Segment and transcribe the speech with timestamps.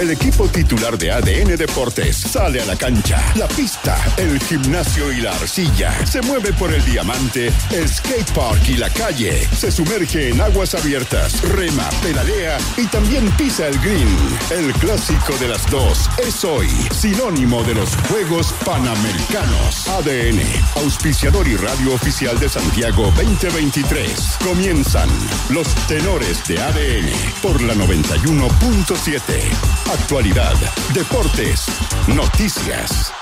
[0.00, 5.20] El equipo titular de ADN Deportes sale a la cancha, la pista, el gimnasio y
[5.20, 6.06] la arcilla.
[6.06, 9.46] Se mueve por el diamante, el skatepark y la calle.
[9.54, 14.08] Se sumerge en aguas abiertas, rema, pedalea y también pisa el green.
[14.50, 19.86] El clásico de las dos es hoy, sinónimo de los Juegos Panamericanos.
[19.86, 20.40] ADN,
[20.76, 24.38] auspiciador y radio oficial de Santiago 2023.
[24.42, 25.10] Comienzan
[25.50, 27.10] los tenores de ADN
[27.42, 29.89] por la 91.7.
[29.92, 30.54] Actualidad,
[30.94, 31.66] deportes,
[32.06, 33.12] noticias.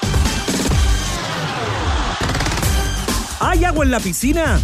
[3.40, 4.60] ¿Hay agua en la piscina?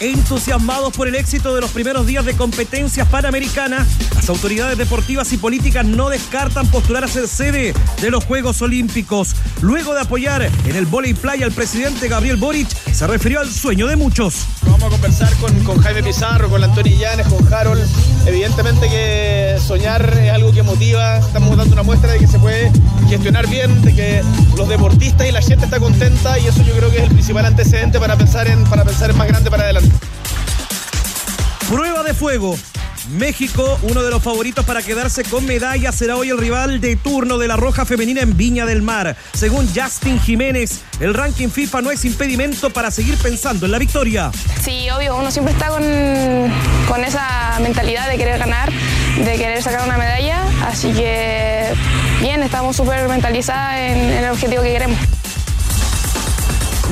[0.00, 5.38] Entusiasmados por el éxito de los primeros días de competencias panamericanas, las autoridades deportivas y
[5.38, 9.34] políticas no descartan postular a ser sede de los Juegos Olímpicos.
[9.60, 13.88] Luego de apoyar en el volei playa al presidente Gabriel Boric, se refirió al sueño
[13.88, 14.46] de muchos.
[14.62, 17.84] Vamos a conversar con, Jaime Pizarro, con Antonio Llanes, con Harold.
[18.26, 21.18] Evidentemente que soñar es algo que motiva.
[21.18, 22.70] Estamos dando una muestra de que se puede
[23.08, 24.22] gestionar bien, de que
[24.56, 27.46] los deportistas y la gente está contenta y eso yo creo que es el principal
[27.46, 29.87] antecedente para pensar en, para pensar en más grande para adelante.
[31.68, 32.56] Prueba de fuego.
[33.10, 37.38] México, uno de los favoritos para quedarse con medalla, será hoy el rival de turno
[37.38, 39.16] de la Roja Femenina en Viña del Mar.
[39.32, 44.30] Según Justin Jiménez, el ranking FIFA no es impedimento para seguir pensando en la victoria.
[44.62, 45.82] Sí, obvio, uno siempre está con,
[46.86, 48.70] con esa mentalidad de querer ganar,
[49.16, 51.72] de querer sacar una medalla, así que
[52.20, 54.98] bien, estamos súper mentalizadas en, en el objetivo que queremos.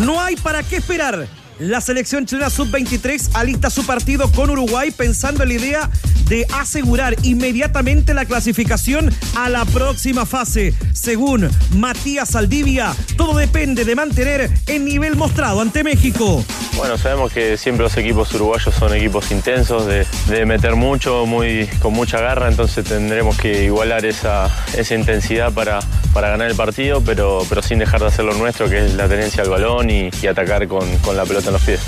[0.01, 1.27] No hay para qué esperar.
[1.59, 5.91] La selección chilena sub-23 alista su partido con Uruguay pensando en la idea
[6.29, 10.75] de asegurar inmediatamente la clasificación a la próxima fase.
[10.93, 16.45] Según Matías Saldivia, todo depende de mantener el nivel mostrado ante México.
[16.77, 21.95] Bueno, sabemos que siempre los equipos uruguayos son equipos intensos, de, meter mucho, muy, con
[21.95, 24.51] mucha garra, entonces tendremos que igualar esa,
[24.91, 25.81] intensidad para,
[26.13, 29.49] ganar el partido, pero, sin dejar de hacer lo nuestro, que es la tenencia al
[29.49, 31.81] balón y, atacar con la pelota los.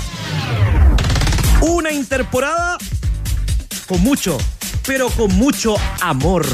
[1.61, 2.77] Una interporada
[3.87, 4.37] con mucho,
[4.85, 6.45] pero con mucho amor.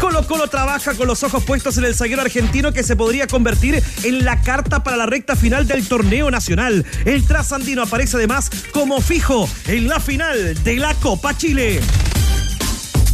[0.00, 3.82] Colo Colo trabaja con los ojos puestos en el zaguero argentino que se podría convertir
[4.02, 6.84] en la carta para la recta final del torneo nacional.
[7.04, 11.80] El trasandino aparece además como fijo en la final de la Copa Chile.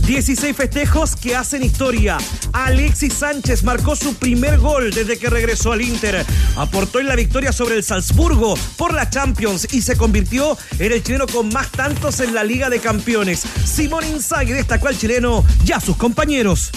[0.06, 2.18] 16 festejos que hacen historia.
[2.52, 6.26] Alexis Sánchez marcó su primer gol desde que regresó al Inter.
[6.56, 11.02] Aportó en la victoria sobre el Salzburgo por la Champions y se convirtió en el
[11.02, 13.44] chileno con más tantos en la Liga de Campeones.
[13.64, 16.70] Simón Inzaghi destacó al chileno y a sus compañeros.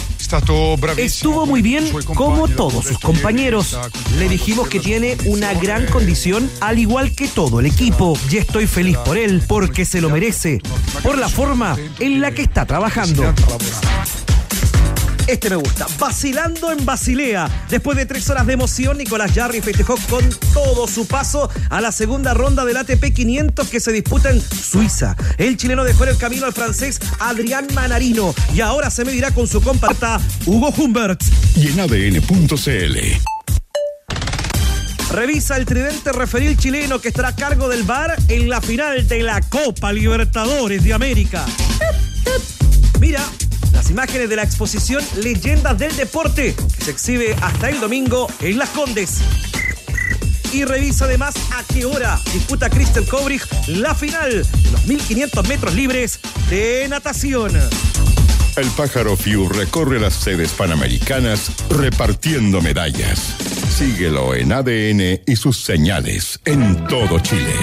[0.98, 3.78] Estuvo muy bien como todos sus compañeros.
[4.18, 8.18] Le dijimos que tiene una gran condición al igual que todo el equipo.
[8.30, 10.60] Y estoy feliz por él porque se lo merece.
[11.04, 13.17] Por la forma en la que está trabajando.
[15.28, 15.88] Este me gusta.
[16.00, 17.50] Vacilando en Basilea.
[17.70, 20.24] Después de tres horas de emoción, Nicolás Jarry festejó con
[20.54, 25.18] todo su paso a la segunda ronda del ATP 500 que se disputa en Suiza.
[25.38, 29.48] El chileno dejó en el camino al francés Adrián Manarino y ahora se medirá con
[29.48, 31.22] su comparta Hugo Humbert.
[31.56, 32.98] Y en ADN.cl.
[35.12, 39.24] Revisa el tridente referil chileno que estará a cargo del VAR en la final de
[39.24, 41.46] la Copa Libertadores de América.
[43.00, 43.22] Mira,
[43.74, 48.58] las imágenes de la exposición Leyendas del Deporte, que se exhibe hasta el domingo en
[48.58, 49.20] Las Condes.
[50.54, 55.74] Y revisa además a qué hora disputa Crystal Kobrich la final de los 1500 metros
[55.76, 56.20] libres
[56.50, 57.52] de natación.
[58.56, 63.36] El pájaro Fiu recorre las sedes panamericanas repartiendo medallas.
[63.78, 67.54] Síguelo en ADN y sus señales en todo Chile.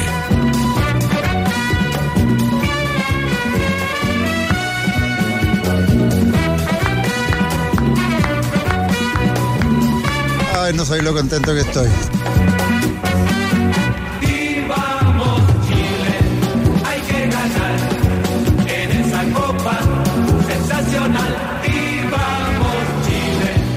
[10.72, 11.88] No sabéis lo contento que estoy.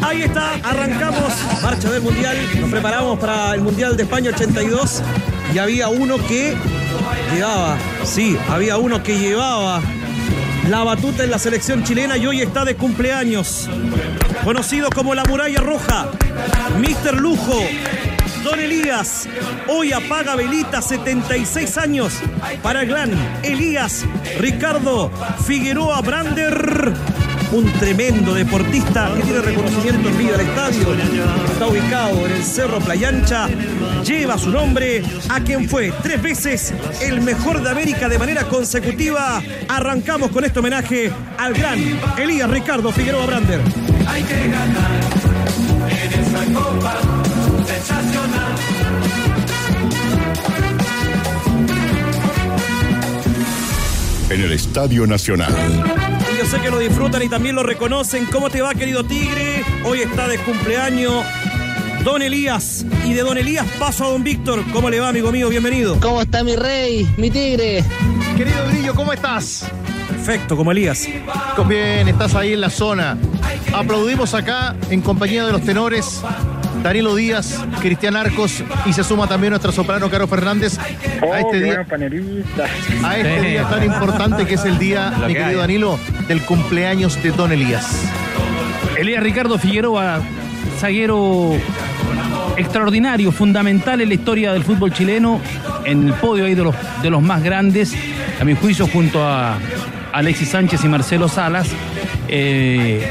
[0.02, 5.02] Ahí está, arrancamos, marcha del Mundial, nos preparamos para el Mundial de España 82
[5.54, 6.56] y había uno que
[7.34, 9.82] llevaba, sí, había uno que llevaba
[10.70, 13.70] la batuta en la selección chilena y hoy está de cumpleaños.
[14.44, 16.10] Conocido como la Muralla Roja,
[16.80, 17.60] Mister Lujo,
[18.44, 19.28] Don Elías,
[19.68, 22.14] hoy apaga velita 76 años.
[22.62, 23.12] Para el gran
[23.44, 24.06] Elías
[24.40, 25.12] Ricardo
[25.46, 26.94] Figueroa Brander
[27.52, 30.94] un tremendo deportista que tiene reconocimiento en vida al estadio.
[31.52, 33.48] Está ubicado en el Cerro Playancha.
[34.04, 39.42] Lleva su nombre a quien fue tres veces el mejor de América de manera consecutiva.
[39.68, 41.80] Arrancamos con este homenaje al gran
[42.18, 43.62] Elías Ricardo Figueroa Brander.
[44.08, 44.92] Hay que ganar
[45.90, 46.98] en esa copa
[47.66, 48.56] sensacional.
[54.30, 56.07] En el Estadio Nacional.
[56.50, 58.26] Sé que lo disfrutan y también lo reconocen.
[58.28, 59.66] ¿Cómo te va, querido Tigre?
[59.84, 61.26] Hoy está de cumpleaños
[62.06, 62.86] Don Elías.
[63.06, 64.64] Y de Don Elías paso a Don Víctor.
[64.72, 65.50] ¿Cómo le va, amigo mío?
[65.50, 66.00] Bienvenido.
[66.00, 67.84] ¿Cómo está mi rey, mi tigre?
[68.38, 69.66] Querido Grillo, ¿cómo estás?
[70.08, 71.06] Perfecto, como Elías.
[71.68, 73.18] Bien, estás ahí en la zona.
[73.74, 76.22] Aplaudimos acá en compañía de los tenores.
[76.88, 81.86] Danilo Díaz, Cristian Arcos y se suma también nuestro soprano Caro Fernández a este día,
[83.04, 83.46] a este Sí.
[83.46, 85.68] día tan importante que es el día, Lo mi que querido hay.
[85.68, 86.00] Danilo,
[86.30, 88.04] del cumpleaños de Don Elías.
[88.98, 90.22] Elías Ricardo Figueroa,
[90.80, 91.58] zaguero
[92.56, 95.42] extraordinario, fundamental en la historia del fútbol chileno,
[95.84, 97.94] en el podio ahí de los, de los más grandes,
[98.40, 99.58] a mi juicio junto a
[100.14, 101.68] Alexis Sánchez y Marcelo Salas.
[102.30, 103.06] Eh,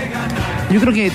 [0.70, 1.12] yo creo que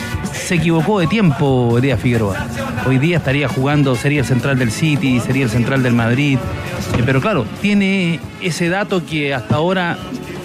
[0.52, 2.46] se equivocó de tiempo Elías Figueroa.
[2.86, 6.38] Hoy día estaría jugando, sería el central del City, sería el central del Madrid.
[6.98, 9.98] Eh, pero claro, tiene ese dato que hasta ahora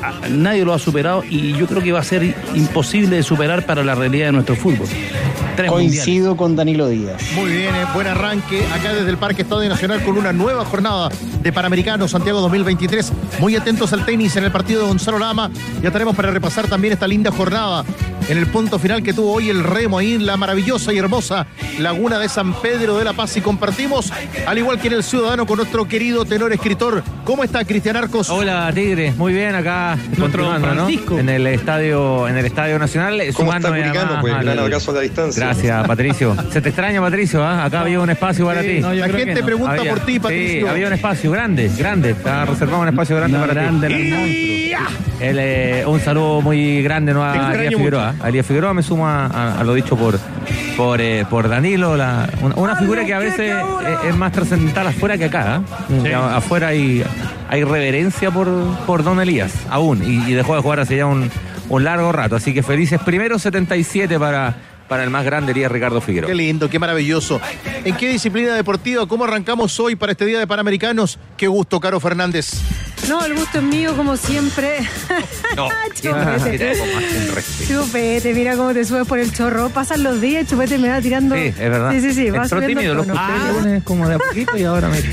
[0.05, 3.67] ah, nadie lo ha superado y yo creo que va a ser imposible de superar
[3.67, 4.87] para la realidad de nuestro fútbol.
[5.57, 6.05] Tres mundiales.
[6.05, 7.21] Coincido con Danilo Díaz.
[7.35, 11.09] Muy bien, eh, buen arranque acá desde el Parque Estadio Nacional con una nueva jornada
[11.43, 13.13] de Panamericano Santiago 2023.
[13.41, 15.51] Muy atentos al tenis en el partido de Gonzalo Lama.
[15.83, 17.85] Ya tenemos para repasar también esta linda jornada
[18.29, 21.47] en el punto final que tuvo hoy el remo ahí en la maravillosa y hermosa
[21.79, 24.13] laguna de San Pedro de la Paz y compartimos,
[24.47, 27.03] al igual que en el Ciudadano, con nuestro querido tenor escritor.
[27.25, 28.29] ¿Cómo está Cristian Arcos?
[28.31, 30.89] Hola Tigre, muy bien acá continuando, ¿no?
[31.19, 34.95] En el estadio, en el estadio nacional, ¿Cómo está además Pues al- gran abrazo a
[34.95, 35.45] la distancia.
[35.45, 36.37] Gracias, Patricio.
[36.53, 37.65] Se te extraña, Patricio, ¿ah?
[37.65, 38.81] Acá había un espacio para Sí, ti.
[38.81, 39.47] no, la gente no.
[39.47, 40.61] pregunta Había- por ti, Patricio.
[40.63, 42.11] Sí, había un espacio grande, grande.
[42.11, 44.73] Estaba reservado un espacio grande No, para grande, ti.
[45.21, 47.25] El, eh, un saludo muy grande ¿no?
[47.25, 48.15] A Figueroa.
[48.23, 50.19] A Elías Figueroa me suma a, a lo dicho por,
[50.77, 53.53] por, eh, por Danilo, la- una, una figura que a veces
[54.09, 55.63] es más trascendental afuera que acá.
[56.05, 56.15] ¿eh?
[56.15, 57.05] Afuera hay,
[57.49, 58.49] hay reverencia por,
[58.87, 61.31] por Don Elías, aún, y, y dejó de jugar hace ya un,
[61.69, 62.37] un largo rato.
[62.37, 64.55] Así que felices primeros 77 para,
[64.89, 66.29] para el más grande Elías Ricardo Figueroa.
[66.29, 67.41] Qué lindo, qué maravilloso.
[67.85, 69.07] ¿En qué disciplina deportiva?
[69.07, 71.19] ¿Cómo arrancamos hoy para este Día de Panamericanos?
[71.37, 72.61] Qué gusto, Caro Fernández.
[73.09, 74.79] No, el gusto es mío como siempre.
[75.57, 75.69] No,
[77.69, 78.35] Chupete.
[78.35, 79.71] mira cómo te subes por el chorro.
[79.71, 81.35] Pasan los días y Chupete me va tirando.
[81.35, 81.93] Sí, es verdad.
[81.93, 82.31] Sí, sí, sí.
[82.31, 83.15] Va Entró tímido, el lo tono.
[83.15, 84.99] escuché el lunes como de a poquito y ahora me...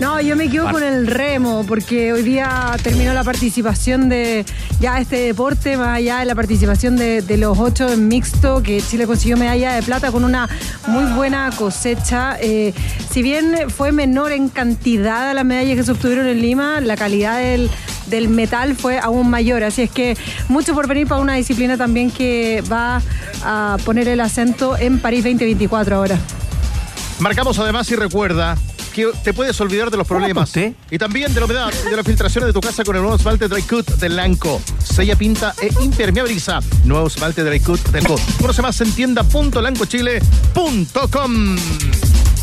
[0.00, 4.44] No, yo me quedo con el remo, porque hoy día terminó la participación de
[4.80, 8.82] ya este deporte, más allá de la participación de, de los ocho en mixto, que
[8.82, 10.48] Chile consiguió medalla de plata con una
[10.88, 12.36] muy buena cosecha.
[12.40, 12.74] Eh,
[13.12, 16.96] si bien fue menor en cantidad a las medallas que se obtuvieron en Lima, la
[16.96, 17.70] calidad del,
[18.06, 19.64] del metal fue aún mayor.
[19.64, 20.16] Así es que
[20.48, 23.02] mucho por venir para una disciplina también que va
[23.44, 26.18] a poner el acento en París 2024 ahora.
[27.18, 28.56] Marcamos además y recuerda
[28.94, 30.52] que te puedes olvidar de los problemas
[30.90, 33.16] y también de la humedad y de las filtraciones de tu casa con el nuevo
[33.16, 34.62] esmalte Dry Cut de Lanco.
[34.78, 36.60] Sella, pinta e impermeabiliza.
[36.84, 38.20] Nuevo esmalte Dry Cut de Lanco.
[38.40, 41.56] Conoce más en tienda.lancochile.com.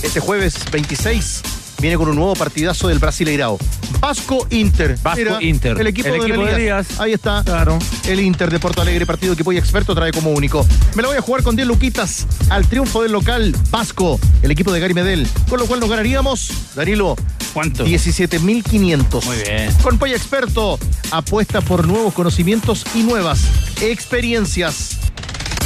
[0.04, 3.57] Este jueves 26 viene con un nuevo partidazo del Brasileirao.
[4.00, 4.98] Vasco Inter.
[5.01, 5.79] Vasco Inter.
[5.79, 7.00] El equipo, El de, equipo de Elías.
[7.00, 7.44] Ahí está.
[7.44, 7.79] Claro.
[8.08, 10.65] El Inter de Porto Alegre, partido que Poy Experto trae como único.
[10.96, 14.72] Me la voy a jugar con 10 luquitas al triunfo del local Vasco, el equipo
[14.72, 15.27] de Gary Medel.
[15.50, 17.15] Con lo cual nos ganaríamos, Danilo,
[17.53, 17.86] ¿Cuánto?
[17.86, 19.25] 17.500.
[19.25, 19.74] Muy bien.
[19.82, 20.79] Con Poy Experto,
[21.12, 23.41] apuesta por nuevos conocimientos y nuevas
[23.82, 25.00] experiencias.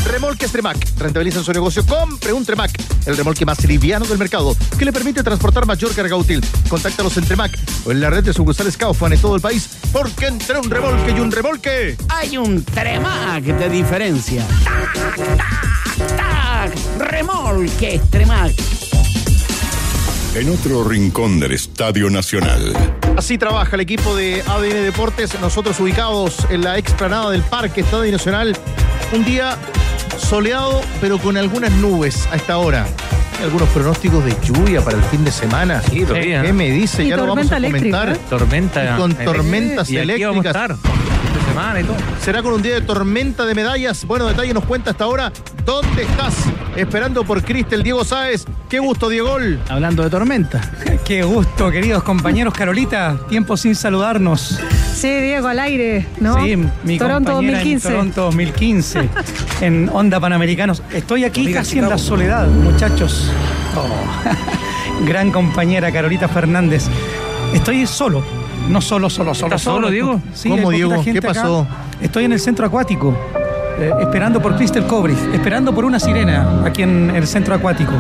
[0.06, 0.78] Remolques Tremac.
[0.98, 1.86] Rentabiliza su negocio.
[1.86, 2.72] Compre un Tremac.
[3.06, 6.44] El remolque más liviano del mercado que le permite transportar mayor carga útil.
[6.70, 9.70] Contáctalos en Tremac o en la red de sucursales Kaufman en todo el país.
[9.92, 11.98] Porque entre un remolque y un remolque.
[12.10, 14.46] Hay un Tremac de diferencia.
[14.64, 17.10] Tac, tac, tac.
[17.10, 18.54] Remolque Tremac.
[20.36, 22.74] En otro rincón del Estadio Nacional.
[23.16, 25.40] Así trabaja el equipo de ADN Deportes.
[25.40, 28.58] Nosotros ubicados en la explanada del Parque Estadio Nacional.
[29.14, 29.58] Un día
[30.18, 32.88] soleado, pero con algunas nubes a esta hora.
[33.38, 35.82] Hay algunos pronósticos de lluvia para el fin de semana.
[35.82, 36.42] Sí, vi, ¿eh?
[36.44, 37.04] ¿Qué me dice?
[37.04, 38.30] Y ya lo vamos a tormenta eléctrica, comentar.
[38.30, 38.84] Tormenta.
[38.86, 40.56] Y con tormentas y aquí vamos a eléctricas.
[40.56, 40.78] estar.
[40.78, 41.98] Fin de semana y todo.
[42.22, 44.06] Será con un día de tormenta de medallas.
[44.06, 45.32] Bueno, detalle nos cuenta hasta ahora.
[45.66, 46.36] ¿Dónde estás?
[46.76, 48.46] Esperando por Cristel Diego Sáez.
[48.70, 49.38] Qué gusto, Diego.
[49.70, 50.62] Hablando de tormenta.
[51.06, 52.54] Qué gusto, queridos compañeros.
[52.54, 54.60] Carolita, tiempo sin saludarnos.
[54.94, 56.44] Sí, Diego, al aire, ¿no?
[56.44, 57.88] Sí, mi Toronto compañera 2015.
[57.88, 59.10] en Toronto 2015,
[59.62, 60.82] en Onda Panamericanos.
[60.92, 63.32] Estoy aquí Amiga casi en la soledad, muchachos.
[63.76, 65.06] Oh.
[65.06, 66.86] Gran compañera Carolita Fernández.
[67.54, 68.24] Estoy solo,
[68.70, 69.48] no solo, solo, solo.
[69.48, 70.20] ¿Estás solo, Diego?
[70.34, 71.04] Sí, ¿Cómo, Diego?
[71.04, 71.28] ¿Qué acá.
[71.28, 71.68] pasó?
[72.02, 73.16] Estoy en el centro acuático,
[73.80, 77.94] eh, esperando por Crystal Cobris, esperando por una sirena aquí en el centro acuático,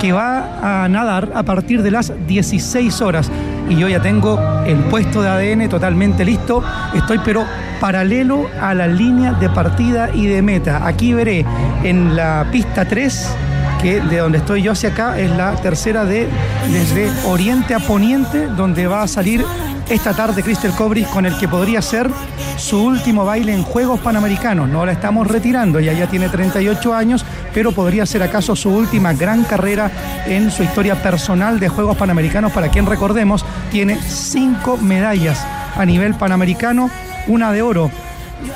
[0.00, 3.30] que va a nadar a partir de las 16 horas.
[3.68, 6.62] Y yo ya tengo el puesto de ADN totalmente listo.
[6.94, 7.44] Estoy pero
[7.80, 10.86] paralelo a la línea de partida y de meta.
[10.86, 11.44] Aquí veré
[11.82, 13.36] en la pista 3
[13.82, 16.28] que de donde estoy yo hacia acá es la tercera de
[16.70, 19.44] desde oriente a poniente, donde va a salir
[19.88, 22.10] esta tarde Crystal Cobris con el que podría ser
[22.56, 24.68] su último baile en Juegos Panamericanos.
[24.68, 29.12] No la estamos retirando, ella ya tiene 38 años, pero podría ser acaso su última
[29.12, 29.90] gran carrera
[30.26, 35.44] en su historia personal de Juegos Panamericanos, para quien recordemos, tiene cinco medallas
[35.76, 36.90] a nivel panamericano,
[37.26, 37.90] una de oro,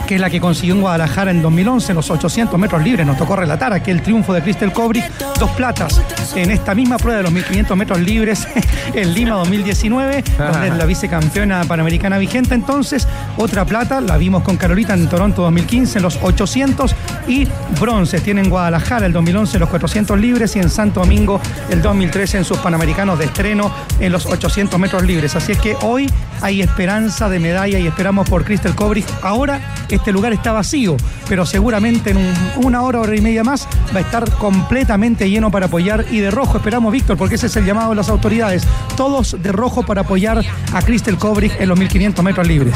[0.06, 3.06] que es la que consiguió en Guadalajara en 2011 en los 800 metros libres.
[3.06, 5.04] Nos tocó relatar aquel triunfo de Crystal Cobris,
[5.38, 6.00] dos platas
[6.34, 8.46] en esta misma prueba de los 1500 metros libres
[8.94, 12.54] en Lima 2019, donde es la vicecampeona panamericana vigente.
[12.54, 16.94] Entonces, otra plata, la vimos con Carolita en Toronto 2015 en los 800
[17.26, 17.46] y
[17.80, 18.22] bronces.
[18.22, 21.40] Tiene en Guadalajara el 2011 los 400 libres y en Santo Domingo
[21.70, 25.36] el 2013 en sus panamericanos de estreno en los 800 metros libres.
[25.36, 29.06] Así es que hoy hay esperanza de medalla y esperamos por Crystal Cobris.
[29.22, 30.96] Ahora este lugar está vacío,
[31.28, 35.50] pero seguramente en un- una hora, hora y media más va a estar completamente lleno
[35.50, 38.64] para apoyar y de rojo esperamos, Víctor, porque ese es el llamado de las autoridades.
[38.96, 42.74] Todos de rojo para apoyar a Crystal Cobris en los 1500 metros libres.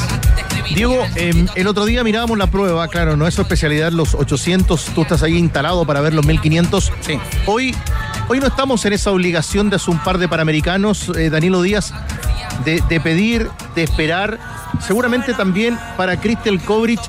[0.74, 4.86] Diego, eh, el otro día mirábamos la prueba, claro, no es su especialidad los 800,
[4.94, 6.92] tú estás ahí instalado para ver los 1500.
[7.00, 7.18] Sí.
[7.46, 7.74] Hoy,
[8.28, 11.92] hoy no estamos en esa obligación de hacer un par de panamericanos, eh, Danilo Díaz,
[12.64, 14.38] de, de pedir, de esperar,
[14.80, 17.00] seguramente también para Crystal Kovrich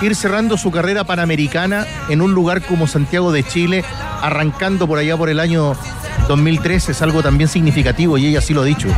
[0.00, 3.84] ir cerrando su carrera panamericana en un lugar como Santiago de Chile,
[4.22, 5.74] arrancando por allá por el año
[6.28, 8.88] 2013, es algo también significativo y ella sí lo ha dicho.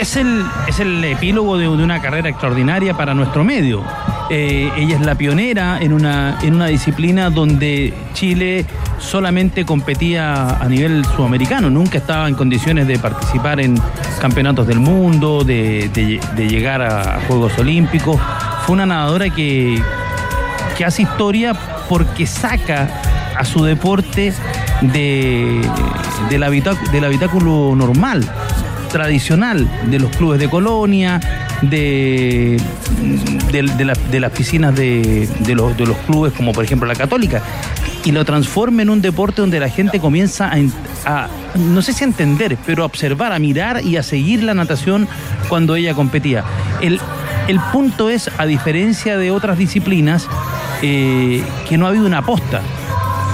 [0.00, 3.84] Es el, es el epílogo de, de una carrera extraordinaria para nuestro medio.
[4.30, 8.64] Eh, ella es la pionera en una, en una disciplina donde Chile
[9.00, 13.80] solamente competía a nivel sudamericano, nunca estaba en condiciones de participar en
[14.20, 18.20] campeonatos del mundo, de, de- llegar a Juegos Olímpicos.
[18.66, 19.80] Fue una nadadora que,
[20.76, 21.54] que hace historia
[21.88, 22.88] porque saca
[23.36, 24.32] a su deporte
[24.82, 25.60] de,
[26.28, 26.42] del,
[27.04, 28.28] habitáculo normal,
[28.92, 31.20] tradicional, de los clubes de colonia,
[31.62, 32.60] de,
[33.52, 35.74] de, de la- de las piscinas de, de los
[36.06, 37.42] clubes como por ejemplo la católica,
[38.04, 40.56] y lo transforma en un deporte donde la gente comienza a,
[41.06, 44.54] a, no sé si a entender, pero a observar, a mirar y a seguir la
[44.54, 45.08] natación
[45.48, 46.44] cuando ella competía.
[46.80, 47.00] El,
[47.48, 50.26] el punto es, a diferencia de otras disciplinas,
[50.82, 52.62] eh, que no ha habido una aposta.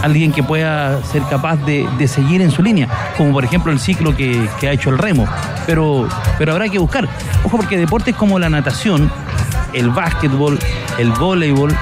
[0.03, 3.81] Alguien que pueda ser capaz de, de seguir en su línea, como por ejemplo el
[3.81, 5.27] ciclo que, que ha hecho el remo.
[5.65, 6.09] Pero,
[6.39, 7.09] pero habrá que buscar.
[7.45, 9.11] Ojo, porque deportes como la natación,
[9.73, 10.59] el básquetbol,
[10.99, 11.75] el voleibol,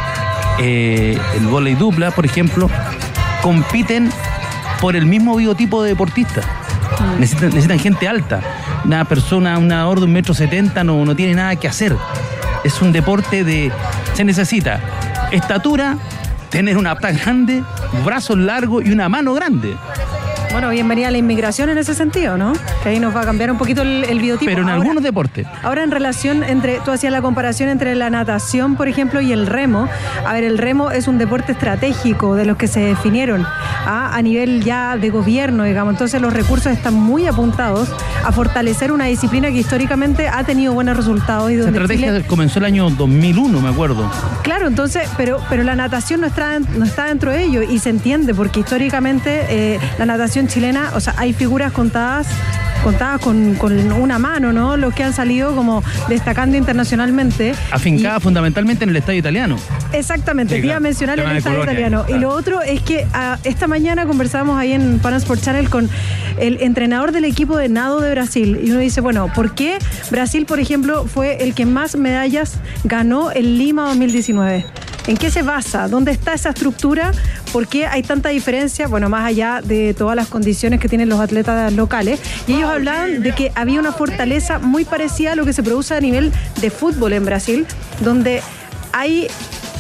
[0.59, 2.71] eh, el volei dupla, por ejemplo,
[3.43, 4.11] compiten
[4.81, 6.43] por el mismo biotipo de deportista.
[7.19, 8.41] Necesitan, necesitan gente alta.
[8.85, 11.97] Una persona, un nadador de un metro setenta no, no tiene nada que hacer.
[12.65, 13.73] Es un deporte de.
[14.15, 14.81] Se necesita
[15.31, 15.97] estatura,
[16.51, 17.63] tener una pata grande,
[18.05, 19.77] brazos largos y una mano grande.
[20.55, 22.53] Bueno, bienvenida a la inmigración en ese sentido, ¿no?
[22.85, 24.49] Que ahí nos va a cambiar un poquito el, el biotipo.
[24.49, 25.49] Pero en Ahora- algunos deportes.
[25.65, 29.49] Ahora en relación entre, tú hacías la comparación entre la natación, por ejemplo, y el
[29.49, 29.89] remo.
[30.25, 34.13] A ver, el remo es un deporte estratégico de los que se definieron ¿ah?
[34.15, 35.95] a nivel ya de gobierno, digamos.
[35.95, 37.89] Entonces los recursos están muy apuntados
[38.25, 42.61] a fortalecer una disciplina que históricamente ha tenido buenos resultados y Esa estrategia Chile- comenzó
[42.61, 44.09] el año 2001, me acuerdo.
[44.45, 47.91] Claro, entonces, pero, pero la natación no está, no está dentro de ello y se
[47.91, 52.27] entiende porque históricamente eh, la natación chilena, o sea, hay figuras contadas
[52.83, 54.77] contadas con, con una mano, ¿no?
[54.77, 57.55] Los que han salido como destacando internacionalmente.
[57.71, 59.57] Afincada fundamentalmente en el estadio italiano.
[59.95, 60.83] Exactamente, Sí, te iba a claro.
[60.83, 62.05] mencionar el estadio Colonia, italiano.
[62.05, 62.19] claro.
[62.19, 65.89] Y lo otro es que ah, esta mañana conversábamos ahí en Pan Sport Channel con
[66.39, 68.61] el entrenador del equipo de nado de Brasil.
[68.63, 69.79] Y uno dice, bueno, ¿por qué
[70.11, 74.67] Brasil, por ejemplo, fue el que más medallas ganó en Lima 2019?
[75.07, 75.87] ¿En qué se basa?
[75.89, 77.13] ¿Dónde está esa estructura?
[77.53, 78.89] ¿Por qué hay tanta diferencia?
[78.89, 82.21] Bueno, más allá de todas las condiciones que tienen los atletas locales.
[82.47, 85.95] Y ellos hablaban de que había una fortaleza muy parecida a lo que se produce
[85.95, 87.67] a nivel de fútbol en Brasil,
[88.01, 88.41] donde
[88.93, 89.27] hay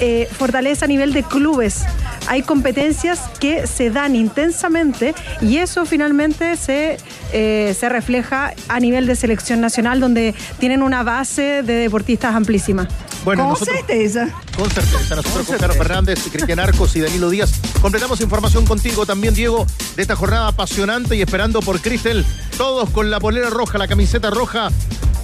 [0.00, 1.84] eh, fortaleza a nivel de clubes.
[2.26, 6.96] hay competencias que se dan intensamente y eso finalmente se,
[7.32, 12.88] eh, se refleja a nivel de selección nacional donde tienen una base de deportistas amplísima.
[13.24, 14.28] Bueno, Con nosotros- certeza.
[14.56, 15.16] Con certeza.
[15.16, 19.66] Nosotros con Carlos Fernández, Cristian Arcos y Danilo Díaz completamos información contigo también, Diego,
[19.96, 22.24] de esta jornada apasionante y esperando por Cristel,
[22.56, 24.70] todos con la polera roja, la camiseta roja,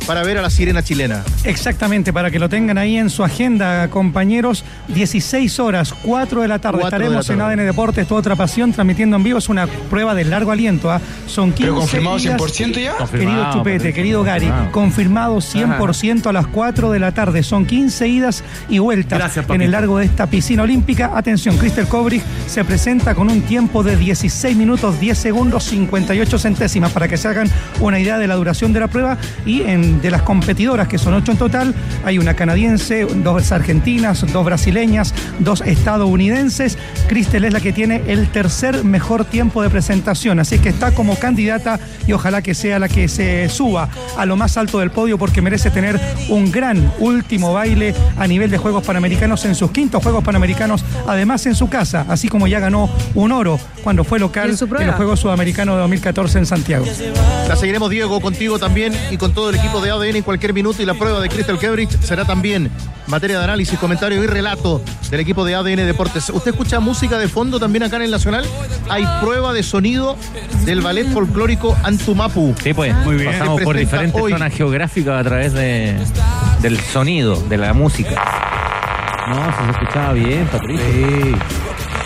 [0.06, 1.22] para ver a la sirena chilena.
[1.44, 4.64] Exactamente, para que lo tengan ahí en su agenda, compañeros.
[4.88, 6.78] 16 horas, 4 de la tarde.
[6.78, 7.40] De Estaremos la en.
[7.40, 9.38] ADN Deportes, toda otra pasión, transmitiendo en vivo.
[9.38, 10.90] Es una prueba de largo aliento.
[10.90, 11.00] ¿ah?
[11.28, 12.40] Son 15 ¿Pero confirmado días.
[12.40, 12.96] 100% ya?
[13.06, 15.34] Querido Chupete, Patricio, querido Gary, confirmado.
[15.34, 17.44] confirmado 100% a las 4 de la tarde.
[17.44, 21.12] Son 15 idas y vueltas Gracias, en el largo de esta piscina olímpica.
[21.14, 26.90] Atención, Crystal Kobrich se presenta con un tiempo de 16 minutos, 10 segundos, 58 centésimas,
[26.90, 27.48] para que se hagan
[27.80, 29.18] una idea de la duración de la prueba.
[29.46, 31.74] Y en, de las competidoras, que son 8 en total,
[32.04, 36.78] hay una canadiense, dos argentinas, dos brasileñas, dos estadounidenses.
[37.08, 41.16] Crystal es la que tiene el tercer mejor tiempo de presentación, así que está como
[41.16, 45.18] candidata y ojalá que sea la que se suba a lo más alto del podio
[45.18, 50.02] porque merece tener un gran último baile a nivel de Juegos Panamericanos en sus quintos
[50.02, 54.50] Juegos Panamericanos, además en su casa, así como ya ganó un oro cuando fue local
[54.50, 56.86] en en los Juegos Sudamericanos de 2014 en Santiago.
[57.48, 60.82] La seguiremos, Diego, contigo también y con todo el equipo de ADN en cualquier minuto.
[60.82, 62.70] Y la prueba de Crystal Kebrich será también
[63.06, 66.30] materia de análisis, comentario y relato del equipo de ADN Deportes.
[66.30, 68.44] ¿Usted escucha música de fondo también acá en el Nacional?
[68.88, 70.16] Hay prueba de sonido
[70.64, 72.54] del ballet folclórico Antumapu.
[72.62, 73.32] Sí, pues, Muy bien.
[73.32, 74.32] pasamos por diferentes hoy.
[74.32, 75.96] zonas geográficas a través de,
[76.62, 78.22] del sonido, de la música.
[79.28, 80.84] No, se escuchaba bien, Patricio.
[80.92, 81.34] Sí.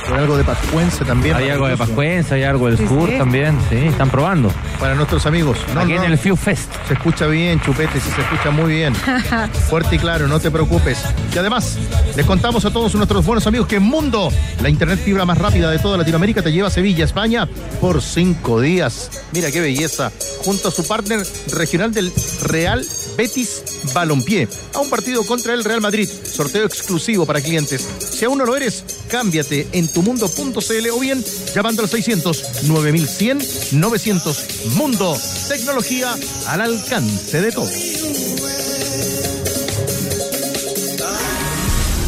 [0.09, 1.35] Con algo de pascuense también.
[1.37, 1.77] Hay algo de.
[1.77, 3.17] Pascuense, hay algo del Sí, sur sí.
[3.19, 4.51] también, sí, están probando.
[4.79, 5.59] Para nuestros amigos.
[5.77, 6.71] Aquí en el Few Fest.
[6.87, 8.95] Se escucha bien, Chupete, sí, se escucha muy bien.
[9.71, 10.99] Fuerte y claro, no te preocupes.
[11.35, 11.79] Y además,
[12.17, 14.31] les contamos a todos nuestros buenos amigos que Mundo,
[14.63, 17.49] la internet fibra más rápida de toda Latinoamérica, te lleva a Sevilla, España,
[17.81, 19.11] por cinco días.
[19.33, 20.13] Mira qué belleza.
[20.45, 21.21] Junto a su partner
[21.53, 22.85] regional del Real
[23.17, 26.09] Betis Balompié, a un partido contra el Real Madrid.
[26.09, 27.87] Sorteo exclusivo para clientes.
[27.99, 33.39] Si aún no lo eres, cámbiate en tumundo.cl o bien llamando al 600 9100
[33.73, 34.47] 900.
[34.77, 35.19] Mundo,
[35.49, 36.15] tecnología
[36.49, 37.73] al alcance de todos.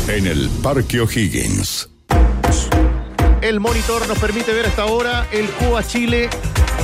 [0.09, 1.89] En el Parque O'Higgins.
[3.43, 6.31] El monitor nos permite ver hasta ahora el Cuba-Chile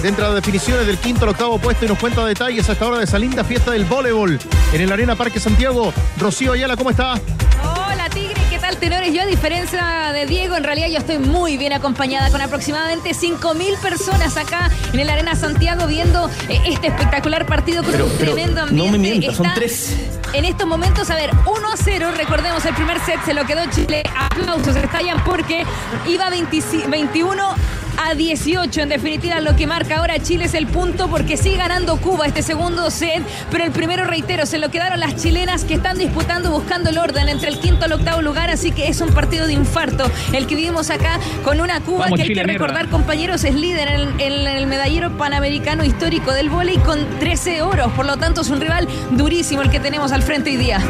[0.03, 2.99] dentro de las definiciones del quinto al octavo puesto y nos cuenta detalles hasta ahora
[2.99, 4.39] de esa linda fiesta del voleibol
[4.73, 5.93] en el Arena Parque Santiago.
[6.19, 7.15] Rocío Ayala, ¿cómo está?
[7.63, 9.15] Hola Tigre, ¿qué tal tenores?
[9.15, 13.77] Yo a diferencia de Diego, en realidad yo estoy muy bien acompañada con aproximadamente 5.000
[13.79, 18.35] personas acá en el Arena Santiago viendo eh, este espectacular partido con Pero- un pero
[18.35, 18.93] tremendo no ambiente.
[18.93, 19.97] me mientas, son tres.
[20.33, 23.61] En estos momentos, a ver, 1 a 0, recordemos, el primer set se lo quedó
[23.71, 24.03] Chile.
[24.19, 25.65] Aplausos estallan porque
[26.09, 27.55] iba 20 21
[27.99, 28.81] a 18.
[28.81, 32.43] En definitiva, lo que marca ahora Chile es el punto porque sigue ganando Cuba este
[32.43, 33.23] segundo set.
[33.51, 37.29] Pero el primero, reitero, se lo quedaron las chilenas que están disputando, buscando el orden
[37.29, 38.51] entre el quinto al octavo lugar.
[38.51, 42.17] Así que es un partido de infarto el que vivimos acá con una Cuba Vamos,
[42.17, 42.67] que hay Chile, que mierda.
[42.67, 47.93] recordar, compañeros, es líder en, en el medallero panamericano histórico del vóley con 13 oros.
[47.93, 50.81] Por lo tanto, es un rival durísimo el que tenemos al frente hoy día.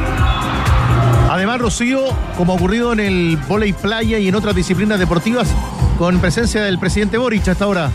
[1.30, 2.04] Además, Rocío,
[2.36, 5.48] como ha ocurrido en el volei playa y en otras disciplinas deportivas,
[6.02, 7.92] con presencia del presidente Boric hasta ahora.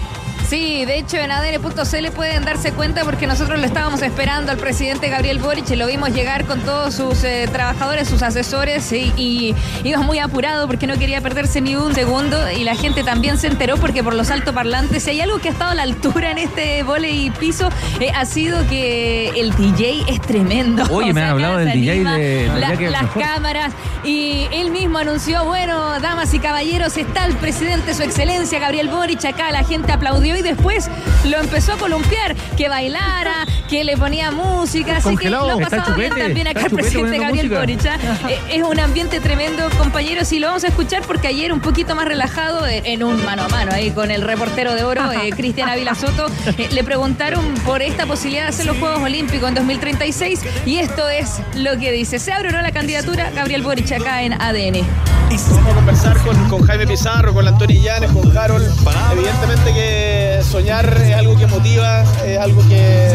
[0.50, 5.10] Sí, de hecho en ADN.cl pueden darse cuenta porque nosotros lo estábamos esperando al presidente
[5.10, 9.54] Gabriel Boric y lo vimos llegar con todos sus eh, trabajadores, sus asesores y, y
[9.84, 13.48] iba muy apurado porque no quería perderse ni un segundo y la gente también se
[13.48, 16.38] enteró porque por los altoparlantes, si hay algo que ha estado a la altura en
[16.38, 17.68] este volei piso,
[18.00, 20.84] eh, ha sido que el DJ es tremendo.
[20.92, 23.22] Oye, O me han hablado del DJ de- la- las mejor.
[23.22, 23.74] cámaras
[24.06, 29.26] y él mismo anunció, bueno, damas y caballeros, está el presidente, su excelencia, Gabriel Boric,
[29.26, 30.90] acá la gente aplaudió y después
[31.26, 36.14] lo empezó a columpiar, que bailara, que le ponía música, así que lo pasaba bien
[36.16, 37.50] también acá el presidente Gabriel.
[37.50, 37.86] Boric.
[37.86, 37.98] ¿ah?
[38.30, 41.96] Eh, Es un ambiente tremendo, compañeros, y lo vamos a escuchar porque ayer un poquito
[41.96, 45.30] más relajado, eh, en un mano a mano ahí con el reportero de oro, eh,
[45.36, 49.56] Cristian Ávila Soto, eh, le preguntaron por esta posibilidad de hacer los Juegos Olímpicos en
[49.56, 52.20] 2036 y esto es lo que dice.
[52.20, 54.86] Se abre o no la candidatura Gabriel Boric acá en ADN.
[55.30, 58.66] Vamos a conversar con, con Jaime Pizarro, con Antonio Llanes, con Harold.
[59.12, 63.10] Evidentemente que soñar es algo que motiva, es algo que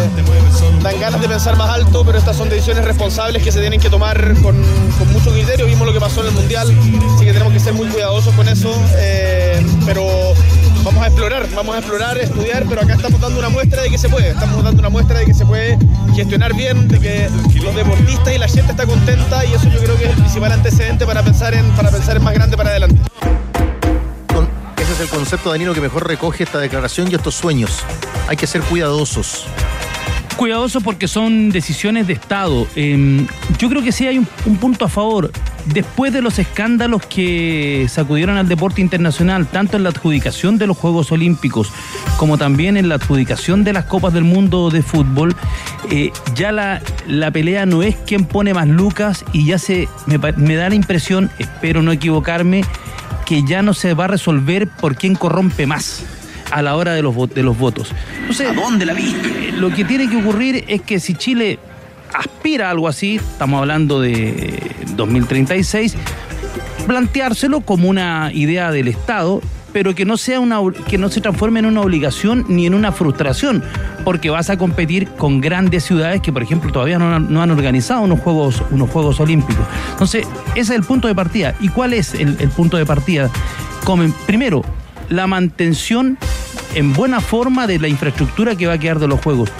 [0.82, 3.90] dan ganas de pensar más alto, pero estas son decisiones responsables que se tienen que
[3.90, 4.60] tomar con,
[5.12, 5.66] mucho criterio.
[5.66, 6.68] Vimos lo que pasó en el Mundial,
[7.14, 8.74] así que tenemos que ser muy cuidadosos con eso.
[8.96, 10.06] eh, pero
[10.84, 13.98] vamos a explorar, vamos a explorar, estudiar, pero acá estamos dando una muestra de que
[13.98, 14.30] se puede.
[14.30, 15.78] Estamos dando una muestra de que se puede
[16.14, 17.30] gestionar bien, de que
[17.62, 20.52] los deportistas y la gente está contenta y eso yo creo que es el principal
[20.52, 23.00] antecedente para pensar en, para pensar en más grande para adelante.
[25.02, 27.80] El concepto, Danilo, que mejor recoge esta declaración y estos sueños.
[28.28, 29.46] Hay que ser cuidadosos.
[30.36, 32.66] Cuidadoso porque son decisiones de Estado.
[32.76, 33.26] Eh,
[33.58, 35.30] yo creo que sí hay un, un punto a favor.
[35.66, 40.76] Después de los escándalos que sacudieron al deporte internacional, tanto en la adjudicación de los
[40.76, 41.70] Juegos Olímpicos
[42.16, 45.34] como también en la adjudicación de las Copas del Mundo de fútbol,
[45.90, 50.18] eh, ya la, la pelea no es quien pone más lucas y ya se me,
[50.18, 52.64] me da la impresión, espero no equivocarme,
[53.32, 56.04] que ya no se va a resolver por quién corrompe más
[56.50, 57.90] a la hora de los, de los votos.
[58.20, 59.52] Entonces, ¿A dónde la viste?
[59.52, 61.58] Lo que tiene que ocurrir es que si Chile
[62.12, 65.94] aspira a algo así, estamos hablando de 2036,
[66.86, 69.40] planteárselo como una idea del Estado,
[69.72, 72.92] pero que no sea una que no se transforme en una obligación ni en una
[72.92, 73.64] frustración,
[74.04, 78.20] porque vas a competir con grandes ciudades que, por ejemplo, todavía no han, organizado unos
[78.20, 79.64] juegos unos juegos olímpicos.
[79.90, 81.54] Entonces, ese es el punto de partida.
[81.60, 83.30] ¿Y cuál es el, punto de partida?
[84.26, 84.62] Primero,
[85.08, 86.18] la mantención
[86.74, 89.50] en buena forma de la infraestructura que va a quedar de los juegos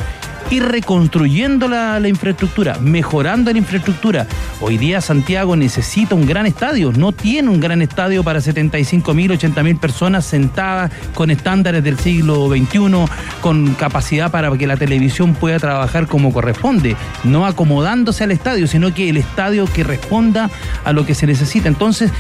[0.53, 4.27] ir reconstruyendo la, infraestructura, mejorando la infraestructura.
[4.61, 9.33] Hoy día Santiago necesita un gran estadio, no tiene un gran estadio para 75 mil,
[9.33, 13.07] 80 mil personas sentadas con estándares del siglo XXI,
[13.41, 18.93] con capacidad para que la televisión pueda trabajar como corresponde, no acomodándose al estadio, sino
[18.93, 20.51] que el estadio que responda
[20.85, 21.69] a lo que se necesita.
[21.69, 22.11] Entonces,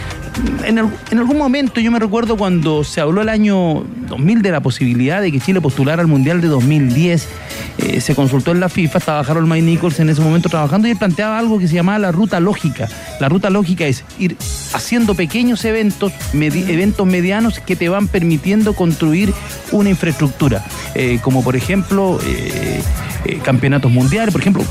[0.64, 4.60] en, en algún momento yo me recuerdo cuando se habló el año 2000 de la
[4.60, 7.28] posibilidad de que Chile postulara al Mundial de 2010,
[7.78, 10.92] eh, se consultó en la FIFA, estaba Harold May Nichols en ese momento trabajando y
[10.92, 12.88] él planteaba algo que se llamaba la ruta lógica.
[13.20, 14.36] La ruta lógica es ir
[14.74, 19.32] haciendo pequeños eventos, medi- eventos medianos que te van permitiendo construir
[19.70, 22.82] una infraestructura, Eh, como por ejemplo eh,
[23.42, 24.62] campeonatos mundiales, por ejemplo,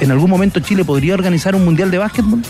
[0.00, 2.42] en algún momento Chile podría organizar un mundial de básquetbol.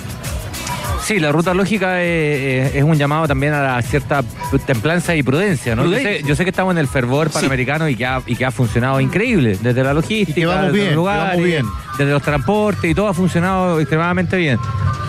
[1.07, 4.25] Sí, la ruta lógica es un llamado también a la cierta
[4.67, 5.85] templanza y prudencia, ¿no?
[5.85, 6.27] Yo sé, Prudencia.
[6.27, 9.01] yo sé que estamos en el fervor panamericano y, que ha, y que ha funcionado
[9.01, 11.65] increíble, desde la logística, desde bien, los lugares, bien.
[11.97, 14.59] desde los transportes y todo ha funcionado extremadamente bien.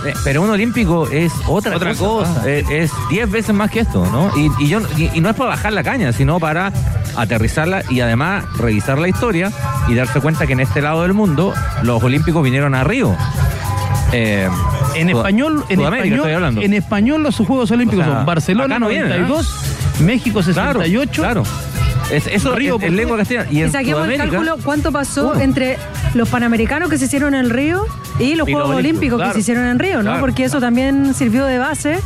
[0.05, 2.31] Eh, Pero un olímpico es otra, Otra cosa.
[2.41, 2.47] cosa.
[2.47, 4.31] Es 10 veces más que esto, ¿no?
[4.37, 6.71] Y, y yo, y, y no es para bajar la caña, sino para
[7.15, 9.51] aterrizarla y además revisar la historia
[9.87, 13.15] y darse cuenta que en este lado del mundo los olímpicos vinieron a Río.
[14.13, 14.47] Eh,
[15.01, 19.55] En español, en español, en los Juegos Olímpicos O sea, son Barcelona no viene, 92,
[20.01, 21.43] México 68, Claro.
[22.11, 23.49] Es, eso Río, en, en lengua castellana.
[23.51, 25.77] Y Y en saquemos el cálculo cuánto pasó entre
[26.13, 27.85] los panamericanos que se hicieron en Río
[28.17, 29.29] y los Y Juegos olímpicos, Olímpicos claro.
[29.31, 30.03] que se hicieron en Río, ¿no?
[30.03, 31.99] Claro, Porque eso también sirvió de base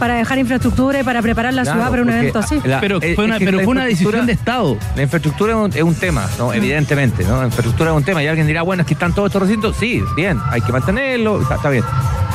[0.00, 2.60] para dejar infraestructura y para preparar la Claro, ciudad para un evento así.
[2.64, 4.76] la- pero fue una, que pero la fue una decisión de Estado.
[4.96, 6.52] La infraestructura es un, es un tema, ¿no?
[6.52, 7.38] Evidentemente, ¿no?
[7.38, 8.24] La infraestructura es un tema.
[8.24, 9.76] Y alguien dirá, bueno, es que están todos estos recintos.
[9.78, 11.84] Sí, bien, hay que mantenerlo, está, está bien.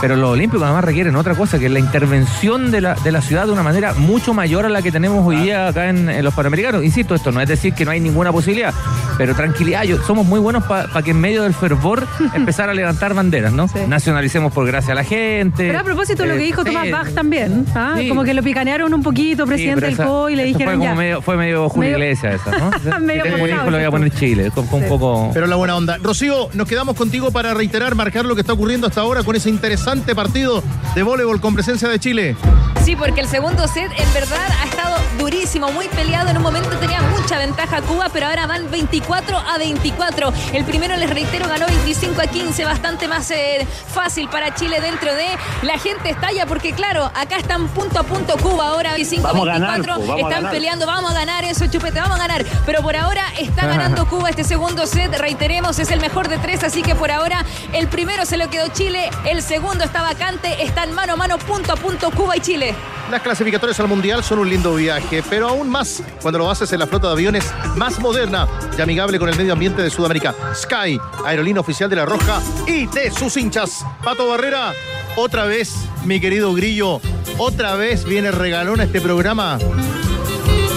[0.02, 3.22] Pero los olímpicos además requieren otra cosa, que es la intervención de la, de la
[3.22, 6.24] ciudad de una manera mucho mayor a la que tenemos hoy día acá en, en
[6.24, 6.84] los Panamericanos.
[6.84, 8.74] Insisto, esto no es decir que no hay ninguna posibilidad,
[9.18, 13.14] pero tranquilidad, yo- somos muy buenos para que en medio del fervor empezar a levantar
[13.14, 13.68] banderas, ¿no?
[13.88, 15.68] Nacionalicemos por gracia a la gente.
[15.68, 17.96] Pero a propósito de lo que Eh, dijo Tomás sí, Bach también, ¿ah?
[17.98, 18.08] sí.
[18.08, 20.90] como que lo picanearon un poquito, presidente del esa- COI, y le dijeron fue ya.
[20.92, 22.70] como medio, fue medio Julio Medio- Iglesias esa, ¿no?
[23.02, 24.90] Medio Este comunismo forzado, lo voy a poner Chile, fue, fue un Sí.
[24.90, 25.32] poco...
[25.34, 25.98] Pero la buena onda.
[26.02, 29.50] Rocío, nos quedamos contigo para reiterar, marcar lo que está ocurriendo hasta ahora con ese
[29.50, 32.36] interesante partido de voleibol con presencia de Chile.
[32.84, 36.30] Sí, porque el segundo set en verdad ha estado durísimo, muy peleado.
[36.30, 40.34] En un momento tenía mucha ventaja Cuba, pero ahora van 24 a 24.
[40.54, 45.14] El primero, les reitero, ganó 25 a 15, bastante más eh, fácil para Chile dentro
[45.14, 45.28] de
[45.62, 49.48] la gente estalla, porque claro, acá están punto a punto Cuba, ahora 25 a Vamos
[49.48, 49.84] a 24.
[49.84, 50.52] ganar, po, vamos a están ganar.
[50.52, 52.46] peleando, vamos a ganar eso, chupete, vamos a ganar.
[52.66, 56.64] Pero por ahora está ganando Cuba este segundo set, reiteremos, es el mejor de tres,
[56.64, 60.92] así que por ahora el primero se lo quedó Chile, el segundo está vacante, están
[60.94, 62.76] mano a mano, punto a punto Cuba y Chile.
[63.12, 66.80] Las clasificatorias al Mundial son un lindo viaje, pero aún más cuando lo haces en
[66.80, 70.36] la flota de aviones más moderna y amigable con el medio ambiente de Sudamérica.
[70.54, 73.84] Sky, aerolínea oficial de la Roja y de sus hinchas.
[74.04, 74.74] Pato Barrera,
[75.16, 75.74] otra vez,
[76.06, 77.02] mi querido Grillo,
[77.40, 79.58] otra vez viene regalón a este programa.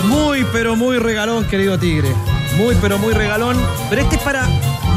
[0.06, 2.08] Muy, pero muy regalón, querido Tigre.
[2.56, 3.56] Muy, pero muy regalón.
[3.90, 4.48] Pero este es para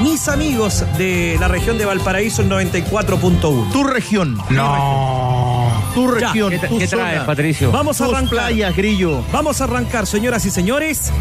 [0.02, 3.72] mis amigos de la región de Valparaíso, el 94.1.
[3.72, 4.38] Tu región.
[4.50, 5.72] No.
[5.94, 7.04] Tu región, ¿Qué, tra- tu qué zona.
[7.04, 7.72] traes, Patricio?
[7.72, 8.30] Vamos a arrancar.
[8.30, 9.24] playas, Grillo.
[9.32, 11.12] Vamos a arrancar, señoras y señores,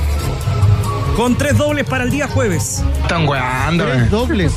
[1.16, 2.82] con tres dobles para el día jueves.
[3.02, 4.52] Están weando, Tres dobles.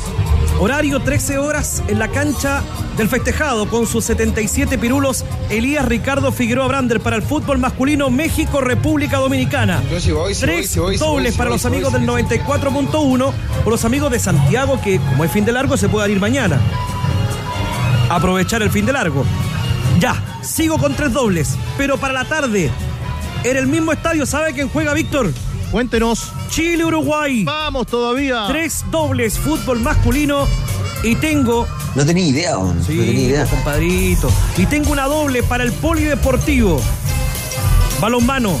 [0.60, 2.64] Horario 13 horas en la cancha
[2.96, 8.60] del festejado con sus 77 pirulos Elías Ricardo Figueroa Brander para el fútbol masculino México
[8.60, 9.80] República Dominicana.
[10.12, 13.32] Voy, Tres voy, dobles para los amigos del voy, sí 94.1
[13.64, 16.58] o los amigos de Santiago que como es fin de largo se puede ir mañana.
[18.10, 19.24] Aprovechar el fin de largo.
[20.00, 22.70] Ya, sigo con tres dobles, pero para la tarde
[23.44, 25.32] En el mismo estadio, ¿sabe quién juega, Víctor?
[25.70, 26.32] Cuéntenos.
[26.50, 27.44] Chile-Uruguay.
[27.44, 28.46] Vamos todavía.
[28.48, 30.46] Tres dobles fútbol masculino.
[31.02, 31.66] Y tengo.
[31.94, 32.82] No tenía idea, weón.
[32.84, 33.46] Sí, no tenía idea.
[33.46, 34.30] compadrito.
[34.56, 36.80] Y tengo una doble para el polideportivo.
[38.00, 38.58] Balonmano.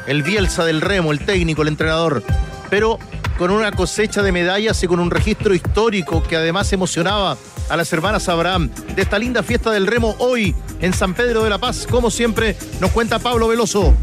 [0.08, 2.24] el Bielsa del Remo, el técnico, el entrenador.
[2.70, 2.98] Pero
[3.38, 7.36] con una cosecha de medallas y con un registro histórico que además emocionaba
[7.70, 11.50] a las hermanas Abraham de esta linda fiesta del Remo hoy en San Pedro de
[11.50, 11.88] la Paz.
[11.90, 13.94] Como siempre, nos cuenta Pablo Veloso.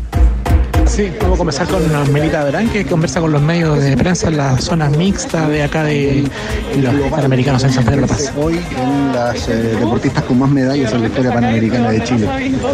[0.93, 4.37] Sí, vamos a comenzar con Melita Verán, que conversa con los medios de prensa en
[4.37, 6.29] la zona mixta de acá de
[6.77, 8.31] los Panamericanos en San Pedro de la Paz.
[8.37, 12.29] Hoy en las eh, deportistas con más medallas en la historia panamericana de Chile.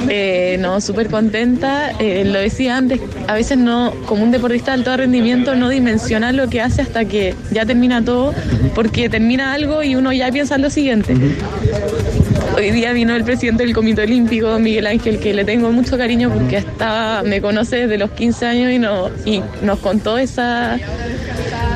[0.08, 1.92] Eh, no, súper contenta.
[2.00, 6.32] Eh, lo decía antes, a veces no, como un deportista de alto rendimiento, no dimensiona
[6.32, 8.34] lo que hace hasta que ya termina todo,
[8.74, 11.14] porque termina algo y uno ya piensa en lo siguiente.
[12.58, 16.28] Hoy día vino el presidente del Comité Olímpico, Miguel Ángel, que le tengo mucho cariño
[16.28, 19.10] porque estaba, me conoce desde los 15 años y, no,
[19.62, 20.76] nos contó esa,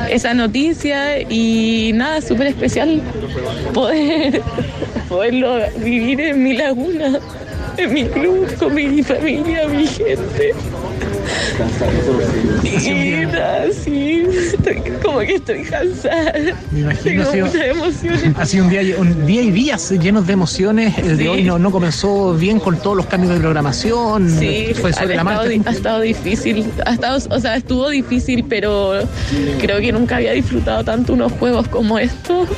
[0.09, 3.01] esa noticia y nada, súper especial
[3.73, 4.41] poder,
[5.07, 7.17] poderlo vivir en mi laguna,
[7.77, 10.53] en mi club, con mi familia, mi gente.
[13.31, 16.33] Nada, sí, estoy, como que estoy cansada.
[16.71, 18.23] Me imagino, Tengo ha sido, muchas emociones.
[18.37, 20.97] ha sido un día, un día y días llenos de emociones.
[20.97, 24.29] El de hoy no, no comenzó bien con todos los cambios de programación.
[24.29, 28.45] Sí, fue ha sobre la estado, ha estado difícil, ha estado, o sea, estuvo difícil,
[28.47, 28.93] pero
[29.59, 32.49] creo que nunca había disfrutado tanto unos juegos como estos,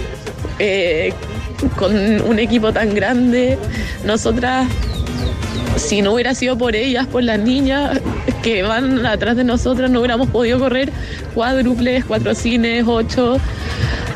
[0.59, 1.13] eh,
[1.77, 3.57] con un equipo tan grande.
[4.05, 4.67] Nosotras,
[5.75, 7.99] si no hubiera sido por ellas, por las niñas
[8.43, 10.91] que van atrás de nosotras, no hubiéramos podido correr
[11.33, 13.37] cuádruples, cuatro cines, ocho.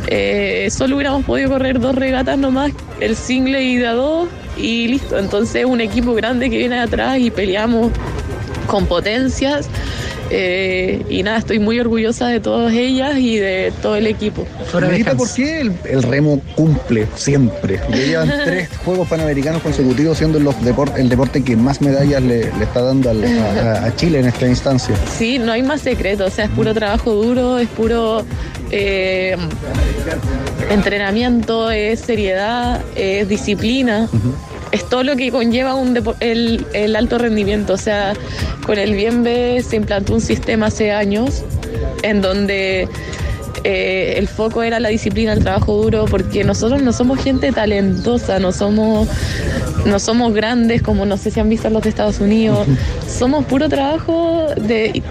[0.07, 4.87] Eh, solo hubiéramos podido correr dos regatas nomás, el single y de a dos, y
[4.87, 5.17] listo.
[5.17, 7.91] Entonces, un equipo grande que viene atrás y peleamos
[8.67, 9.69] con potencias.
[10.29, 14.45] Eh, y nada, estoy muy orgullosa de todas ellas y de todo el equipo.
[14.79, 17.79] Melita, ¿por qué el, el remo cumple siempre?
[17.89, 22.51] Ya llevan tres Juegos Panamericanos consecutivos siendo los depor- el deporte que más medallas le,
[22.53, 24.95] le está dando al- a, a Chile en esta instancia.
[25.17, 28.23] Sí, no hay más secreto, o sea, es puro trabajo duro, es puro
[28.71, 29.35] eh,
[30.69, 34.07] entrenamiento, es seriedad, es disciplina.
[34.71, 37.73] Es todo lo que conlleva un el, el alto rendimiento.
[37.73, 38.13] O sea,
[38.65, 41.43] con el Bienve se implantó un sistema hace años
[42.03, 42.87] en donde
[43.63, 48.39] eh, el foco era la disciplina, el trabajo duro, porque nosotros no somos gente talentosa,
[48.39, 49.07] no somos,
[49.85, 52.67] no somos grandes como no sé si han visto los de Estados Unidos.
[53.07, 55.03] Somos puro trabajo de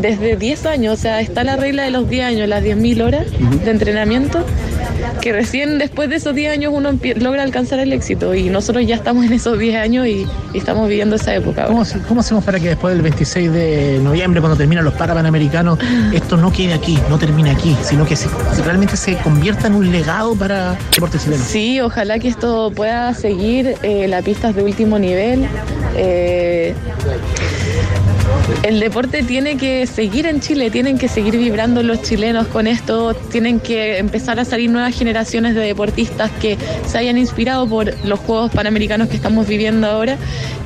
[0.00, 3.26] desde 10 años, o sea, está la regla de los 10 años, las 10.000 horas
[3.64, 4.44] de entrenamiento,
[5.20, 8.94] que recién después de esos 10 años uno logra alcanzar el éxito y nosotros ya
[8.96, 11.66] estamos en esos 10 años y, y estamos viviendo esa época.
[11.66, 15.78] ¿Cómo, hacemos para que después del 26 de noviembre, cuando terminan los Parapanamericanos,
[16.12, 18.28] esto no quede aquí, no termine aquí, sino que se-
[18.64, 21.42] realmente se convierta en un legado para el deporte chileno?
[21.44, 23.74] Sí, ojalá que esto pueda seguir.
[23.82, 25.46] eh, la pista es de último nivel.
[25.96, 26.74] eh,
[28.62, 33.14] el deporte tiene que seguir en Chile, tienen que seguir vibrando los chilenos con esto,
[33.14, 38.18] tienen que empezar a salir nuevas generaciones de deportistas que se hayan inspirado por los
[38.20, 40.16] Juegos Panamericanos que estamos viviendo ahora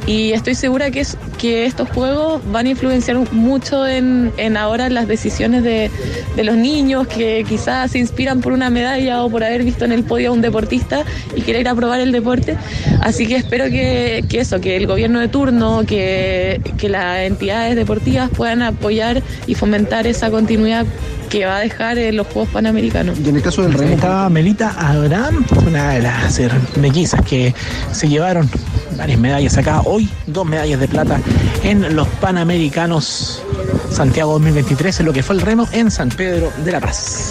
[0.07, 1.07] y estoy segura que,
[1.39, 5.91] que estos Juegos van a influenciar mucho en, en ahora las decisiones de,
[6.37, 9.93] de los niños que quizás se inspiran por una medalla o por haber visto en
[9.93, 12.57] el podio a un deportista y quieren ir a probar el deporte.
[13.01, 17.77] Así que espero que, que eso, que el gobierno de turno, que, que las entidades
[17.77, 20.87] deportivas puedan apoyar y fomentar esa continuidad
[21.35, 23.19] que va a dejar en los Juegos Panamericanos.
[23.19, 26.41] Y en el caso del remo, Estaba Melita Abraham, una de las
[26.77, 27.53] mellizas que
[27.91, 28.49] se llevaron
[28.97, 29.81] varias medallas acá.
[29.85, 31.21] Hoy, dos medallas de plata
[31.65, 33.43] en los Panamericanos
[33.91, 37.31] Santiago 2023, en lo que fue el remo en San Pedro de la Paz.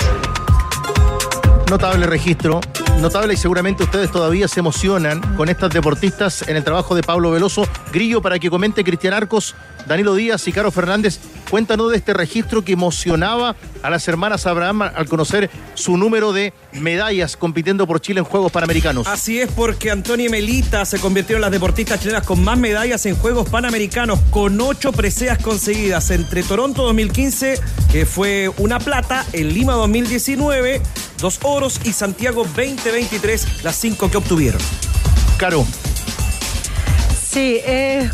[1.69, 2.59] Notable registro
[3.03, 7.31] notable y seguramente ustedes todavía se emocionan con estas deportistas en el trabajo de Pablo
[7.31, 7.67] Veloso.
[7.91, 9.55] Grillo, para que comente Cristian Arcos,
[9.87, 11.19] Danilo Díaz y Caro Fernández,
[11.49, 16.53] cuéntanos de este registro que emocionaba a las hermanas Abraham al conocer su número de
[16.73, 19.07] medallas compitiendo por Chile en Juegos Panamericanos.
[19.07, 23.05] Así es porque Antonio y Melita se convirtieron en las deportistas chilenas con más medallas
[23.05, 27.59] en Juegos Panamericanos, con ocho preseas conseguidas entre Toronto 2015,
[27.91, 30.81] que fue una plata, en Lima 2019,
[31.19, 34.61] dos oros y Santiago 2023, las cinco que obtuvieron.
[35.37, 35.65] Caro.
[37.29, 38.09] Sí, eh,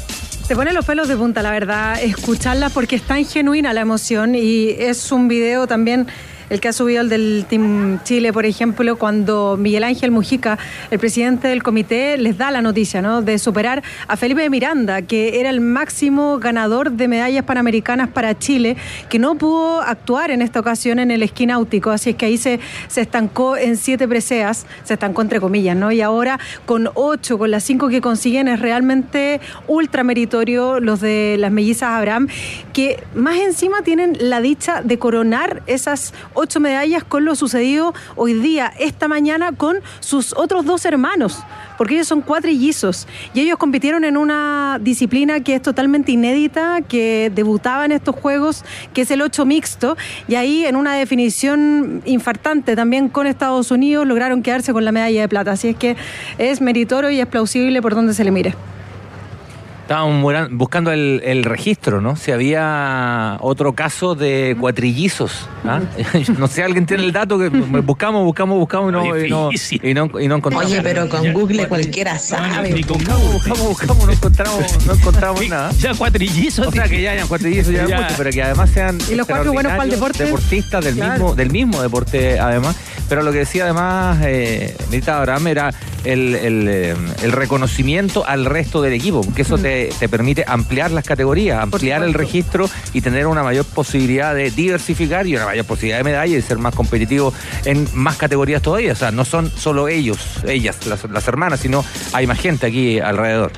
[0.50, 4.34] te pone los pelos de punta, la verdad, escucharla porque es tan genuina la emoción
[4.34, 6.08] y es un video también
[6.50, 10.58] el que ha subido el del Team Chile, por ejemplo, cuando Miguel Ángel Mujica,
[10.92, 13.22] el presidente del comité, les da la noticia ¿no?
[13.22, 18.78] de superar a Felipe Miranda, que era el máximo ganador de medallas panamericanas para Chile,
[19.10, 22.38] que no pudo actuar en esta ocasión en el esquí náutico, así es que ahí
[22.38, 25.92] se, se estancó en siete preseas, se estancó entre comillas, ¿no?
[25.92, 31.38] Y ahora con ocho, con las cinco que consiguen, es realmente ultra meritorio los de
[31.40, 32.28] las mellizas Abraham,
[32.74, 38.34] que más encima tienen la dicha de coronar esas ocho medallas con lo sucedido hoy
[38.34, 41.44] día, esta mañana, con sus otros dos hermanos,
[41.78, 47.30] porque ellos son cuatrillizos y ellos compitieron en una disciplina que es totalmente inédita, que
[47.36, 49.98] debutaba en estos juegos, que es el ocho mixto,
[50.30, 55.22] y ahí en una definición infartante también con Estados Unidos lograron quedarse con la medalla
[55.22, 55.52] de plata.
[55.52, 55.98] Así es que
[56.38, 58.56] es meritorio y es plausible por donde se le mire.
[59.90, 62.16] Estábamos mura- buscando el, el registro, ¿no?
[62.16, 65.48] Si había otro caso de cuatrillizos.
[65.66, 65.80] ¿ah?
[66.38, 69.50] no sé, alguien tiene el dato que buscamos, buscamos, buscamos y no, y no,
[69.82, 70.68] y no, y no encontramos.
[70.72, 72.72] Oye, pero con Google cualquiera sabe.
[72.88, 75.72] Buscamos, buscamos, buscamos, no encontramos, no encontramos nada.
[75.80, 76.68] Ya cuatrillizos.
[76.68, 78.02] O sea, que ya hayan cuatrillizos, ya, Ya.
[78.02, 80.24] mucho, pero que además sean Y los cuatro buenos para el deporte.
[80.24, 81.14] deportistas del, Claro.
[81.14, 82.76] mismo, del mismo deporte, además.
[83.10, 85.74] Pero lo que decía además eh, Nita Abraham era
[86.04, 90.92] el, el, eh, el reconocimiento al resto del equipo, porque eso te, te permite ampliar
[90.92, 95.66] las categorías, ampliar el registro y tener una mayor posibilidad de diversificar y una mayor
[95.66, 97.34] posibilidad de medalla y ser más competitivo
[97.66, 98.94] en más categorías todavía.
[98.94, 103.00] O sea, no son solo ellos, ellas, las, las hermanas, sino hay más gente aquí
[103.00, 103.52] alrededor.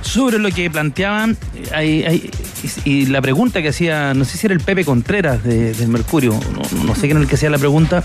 [0.00, 1.36] Sobre lo que planteaban,
[1.72, 2.30] hay- hay-
[2.84, 5.88] y y la pregunta que hacía, no sé si era el Pepe Contreras de- del
[5.88, 8.02] Mercurio, no, no sé quién era el que hacía la pregunta,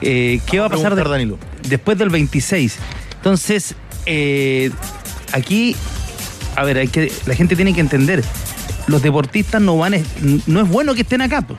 [0.00, 1.02] eh, ¿qué va a pasar de-
[1.68, 2.76] después del 26?
[3.16, 3.74] Entonces,
[4.06, 4.70] eh,
[5.32, 5.76] aquí,
[6.56, 8.22] a ver, hay que, la gente tiene que entender,
[8.86, 9.94] los deportistas no van,
[10.46, 11.42] no es bueno que estén acá.
[11.42, 11.58] pues.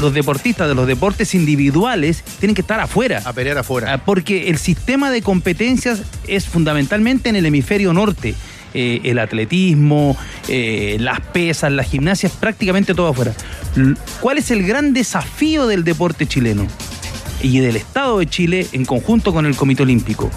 [0.00, 3.20] Los deportistas de los deportes individuales tienen que estar afuera.
[3.24, 3.94] A pelear afuera.
[3.94, 8.34] Ah, Porque el sistema de competencias es fundamentalmente en el hemisferio norte.
[8.74, 13.34] Eh, el atletismo, eh, las pesas, las gimnasias, prácticamente todo afuera.
[14.20, 16.66] ¿Cuál es el gran desafío del deporte chileno
[17.42, 20.30] y del Estado de Chile en conjunto con el Comité Olímpico?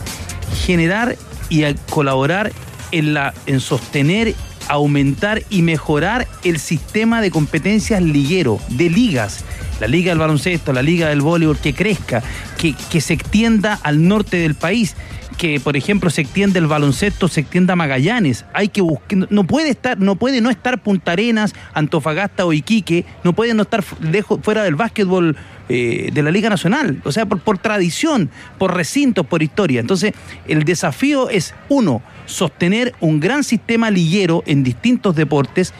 [0.66, 1.18] Generar
[1.50, 2.52] y colaborar
[2.92, 4.36] en, sostener,
[4.68, 9.44] aumentar y mejorar el sistema de competencias liguero, de ligas.
[9.80, 12.22] La liga del baloncesto, la liga del voleibol, que crezca,
[12.58, 14.96] que, se extienda al norte del país
[15.38, 18.46] que por ejemplo se extiende el baloncesto, se extienda Magallanes.
[18.54, 23.06] Hay que buscar, no puede estar, no puede no estar Punta Arenas, Antofagasta o Iquique,
[23.24, 25.36] no puede no estar fuera del básquetbol
[25.74, 27.02] eh, de la Liga Nacional.
[27.06, 29.80] O sea, por, por tradición, por recintos, por historia.
[29.80, 30.12] Entonces,
[30.46, 35.74] el desafío es, uno, sostener un gran sistema liguero en distintos deportes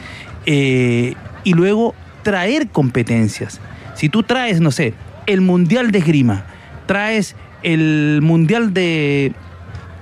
[0.46, 1.12] eh,
[1.44, 3.60] y luego traer competencias.
[3.94, 4.94] Si tú traes, no sé,
[5.26, 6.46] el Mundial de Esgrima,
[6.86, 9.34] traes el Mundial de,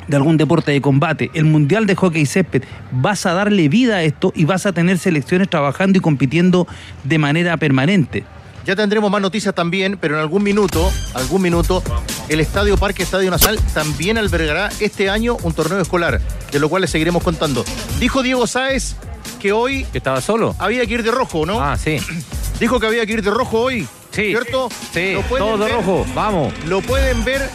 [0.06, 4.02] de algún deporte de combate, el Mundial de Hockey Césped, vas a darle vida a
[4.04, 6.68] esto y vas a tener selecciones trabajando y compitiendo
[7.02, 8.24] de manera permanente.
[8.66, 11.82] Ya tendremos más noticias también, pero en algún minuto, algún minuto,
[12.28, 16.20] el Estadio Parque Estadio Nacional también albergará este año un torneo escolar,
[16.52, 17.64] de lo cual les seguiremos contando.
[17.98, 18.94] Dijo Diego Sáez
[19.40, 20.54] que hoy ¿Que estaba solo?
[20.58, 21.60] había que ir de rojo, ¿no?
[21.62, 21.98] Ah, sí.
[22.60, 24.26] Dijo que había que ir de rojo hoy, Sí.
[24.28, 24.68] ¿cierto?
[24.92, 26.04] Sí, todo de ver- rojo.
[26.14, 26.52] Vamos.
[26.66, 27.48] Lo pueden ver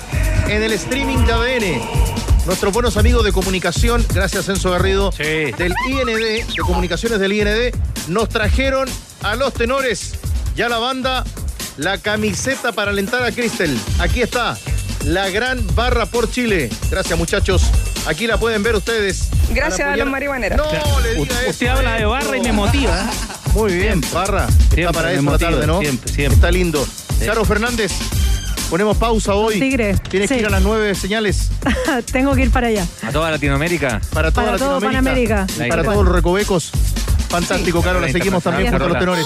[0.47, 1.81] en el streaming de ADN.
[2.47, 6.07] Nuestros buenos amigos de comunicación, gracias Enzo Garrido, del IND,
[6.47, 7.73] de comunicaciones del IND,
[8.07, 8.87] nos trajeron
[9.23, 10.13] a los tenores
[10.55, 11.23] y a la banda
[11.77, 13.77] la camiseta para alentar a Cristel.
[13.99, 14.57] Aquí está,
[15.03, 16.69] la gran barra por Chile.
[16.89, 17.63] Gracias muchachos.
[18.07, 19.29] Aquí la pueden ver ustedes.
[19.49, 20.57] Gracias Para a los marihuaneros.
[20.57, 23.09] No, le diga Usted eso, habla de barra y me motiva.
[23.53, 24.45] Muy bien, barra.
[24.47, 25.79] Está Siempre para me eso la tarde, ¿no?
[25.79, 26.35] siempre, siempre.
[26.35, 26.87] Está lindo.
[27.25, 27.91] Caro Fernández,
[28.69, 29.59] ponemos pausa hoy.
[29.59, 30.41] Tigre, Tienes que sí.
[30.41, 31.49] ir a las nueve señales
[32.11, 32.85] Tengo que ir para allá.
[33.01, 34.01] A toda Latinoamérica.
[34.13, 35.45] para toda Para todo Latinoamérica.
[35.47, 35.65] Panamérica.
[35.65, 36.71] y para todos los recovecos.
[37.35, 37.99] Fantástico, Caro.
[37.99, 39.25] La La seguimos también junto a los tenores.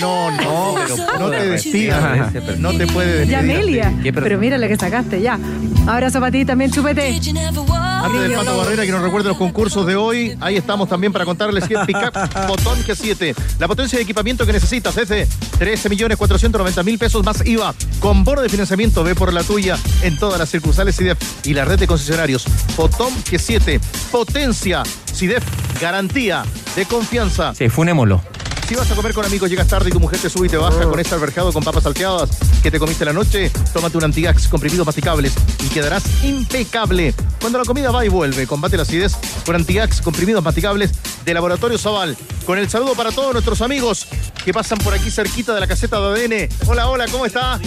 [0.00, 3.30] No, no, pero no te ese No te puede despedir.
[3.30, 3.94] Yamelia.
[4.02, 5.38] Pero mira lo que sacaste ya.
[5.86, 7.08] Abrazo para ti también, chupete.
[7.08, 11.24] Antes del Pato Barrera que nos recuerde los concursos de hoy, ahí estamos también para
[11.24, 12.12] contarles que el Pickup
[12.46, 15.26] Botón G7, la potencia de equipamiento que necesitas, desde
[15.58, 19.78] 13 millones 490 mil pesos más IVA, con bono de financiamiento, ve por la tuya
[20.02, 22.44] en todas las circunsales CIDEF y la red de concesionarios.
[22.76, 24.82] Botón G7, potencia,
[25.16, 25.42] CIDEF,
[25.80, 26.44] garantía
[26.76, 27.54] de confianza.
[27.54, 28.22] Sí, funémoslo.
[28.68, 30.56] Si vas a comer con amigos, llegas tarde y tu mujer te sube y te
[30.56, 32.30] baja con este alberjado con papas salteadas
[32.62, 37.14] que te comiste la noche, tómate un antigax comprimidos masticables y quedarás impecable.
[37.40, 40.90] Cuando la comida va y vuelve, combate la acidez con antigax comprimidos masticables
[41.24, 42.16] de Laboratorio Zaval.
[42.44, 44.08] Con el saludo para todos nuestros amigos
[44.44, 46.48] que pasan por aquí cerquita de la caseta de ADN.
[46.66, 47.60] Hola, hola, ¿cómo está?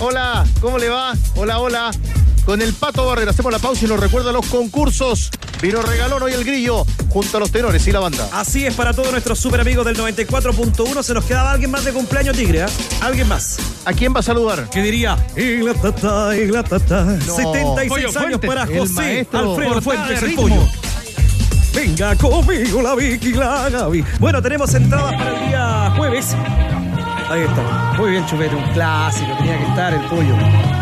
[0.00, 1.12] Hola, ¿cómo le va?
[1.36, 1.90] Hola, hola.
[2.46, 5.30] Con el Pato Barrera hacemos la pausa y nos recuerda los concursos.
[5.60, 8.28] Vino regalón hoy el grillo junto a los tenores y la banda.
[8.32, 11.02] Así es para todos nuestros super amigos del 94.1.
[11.02, 12.62] Se nos quedaba alguien más de cumpleaños, Tigre.
[12.62, 12.68] ¿ah?
[13.00, 13.58] Alguien más.
[13.84, 14.70] ¿A quién va a saludar?
[14.70, 15.16] Que diría,
[15.82, 16.30] tata,
[16.68, 17.04] tata.
[17.04, 17.34] No.
[17.34, 19.50] 76 Pollo años Fuentes, para el José maestro.
[19.50, 20.68] Alfredo Fuentes, el pollo.
[21.74, 24.04] Venga conmigo la Vicky, la Gaby.
[24.20, 26.36] Bueno, tenemos entradas para el día jueves.
[27.28, 27.94] Ahí está.
[27.98, 29.36] Muy bien, Chupete, un clásico.
[29.36, 30.75] Tenía que estar el pollo.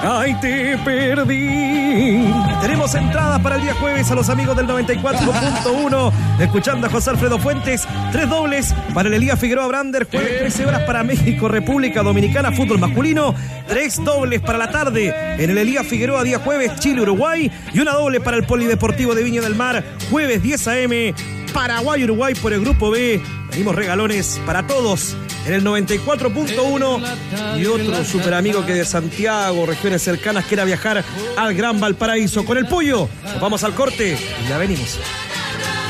[0.00, 2.32] ¡Ay, te perdí!
[2.62, 6.12] Tenemos entradas para el día jueves a los amigos del 94.1.
[6.38, 7.86] Escuchando a José Alfredo Fuentes.
[8.12, 10.06] Tres dobles para el Elías Figueroa Brander.
[10.08, 13.34] Jueves 13 horas para México, República Dominicana, fútbol masculino.
[13.66, 17.50] Tres dobles para la tarde en el Elías Figueroa, día jueves, Chile, Uruguay.
[17.72, 21.14] Y una doble para el Polideportivo de Viña del Mar, jueves 10 a.m.
[21.52, 23.20] Paraguay, Uruguay por el grupo B.
[23.50, 30.02] Venimos regalones para todos en el 94.1 y otro super amigo que de Santiago, regiones
[30.02, 31.02] cercanas, quiera viajar
[31.36, 33.08] al Gran Valparaíso con el pollo.
[33.24, 34.98] Nos vamos al corte y ya venimos.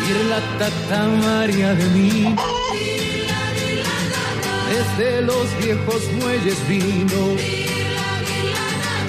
[0.09, 2.37] Ir la tata María de mí.
[4.71, 7.68] Desde los viejos muelles vino.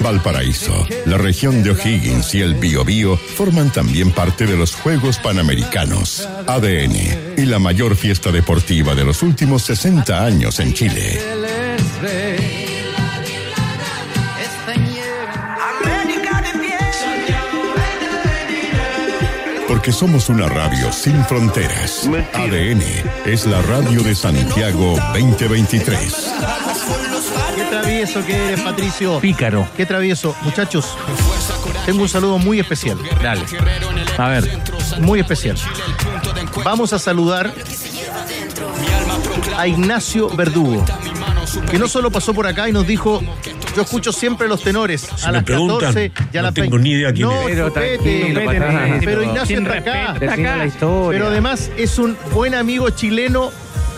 [0.00, 6.28] Valparaíso, la región de O'Higgins y el Biobío forman también parte de los Juegos Panamericanos,
[6.46, 11.20] ADN, y la mayor fiesta deportiva de los últimos 60 años en Chile.
[19.68, 22.08] Porque somos una radio sin fronteras.
[22.34, 22.82] ADN
[23.24, 27.09] es la radio de Santiago 2023.
[28.00, 29.20] Travieso que eres, Patricio.
[29.20, 29.68] Pícaro.
[29.76, 30.34] Qué travieso.
[30.40, 30.96] Muchachos,
[31.84, 32.96] tengo un saludo muy especial.
[33.22, 33.42] Dale.
[34.16, 34.48] A ver.
[35.00, 35.58] Muy especial.
[36.64, 37.52] Vamos a saludar
[39.58, 40.82] a Ignacio Verdugo,
[41.70, 43.20] que no solo pasó por acá y nos dijo,
[43.76, 46.76] yo escucho siempre los tenores Si a las preguntan, 14 y a no las tengo
[46.76, 46.88] 20.
[46.88, 47.54] ni idea quién no, es.
[47.54, 47.70] Pero
[49.04, 50.56] pero Ignacio está acá.
[50.56, 51.18] la historia.
[51.18, 53.50] Pero además es un buen amigo chileno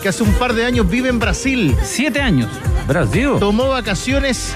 [0.02, 1.76] que hace un par de años vive en Brasil.
[1.84, 2.48] Siete años.
[2.86, 3.30] Brasil.
[3.38, 4.54] Tomó vacaciones.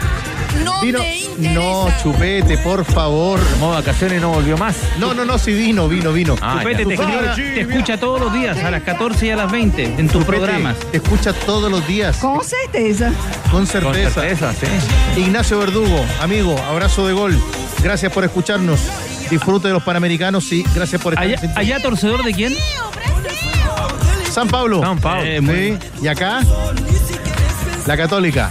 [0.83, 0.99] vino.
[1.39, 3.39] No, chupete, por favor.
[3.41, 4.77] Tomó vacaciones y no volvió más.
[4.99, 6.35] No, no, no, sí vino, vino, vino.
[6.41, 9.37] Ah, Chupete te, Tu señora- te escucha todos los días, a las 14 y a
[9.37, 10.77] las 20, en tus Chupete, programas.
[10.91, 12.17] Te escucha todos los días.
[12.19, 13.13] Con certeza.
[13.51, 14.11] Con Con certeza.
[14.23, 15.21] certeza, sí.
[15.21, 17.39] Ignacio Verdugo, amigo, abrazo de gol.
[17.83, 18.81] Gracias por escucharnos.
[19.31, 22.55] Disfrute de los Panamericanos y gracias por estar allá torcedor de quién?
[24.31, 24.81] San Pablo.
[24.81, 25.25] San Pablo.
[25.25, 25.79] Eh, muy Sí.
[26.03, 26.41] Y acá,
[27.87, 28.51] la Católica.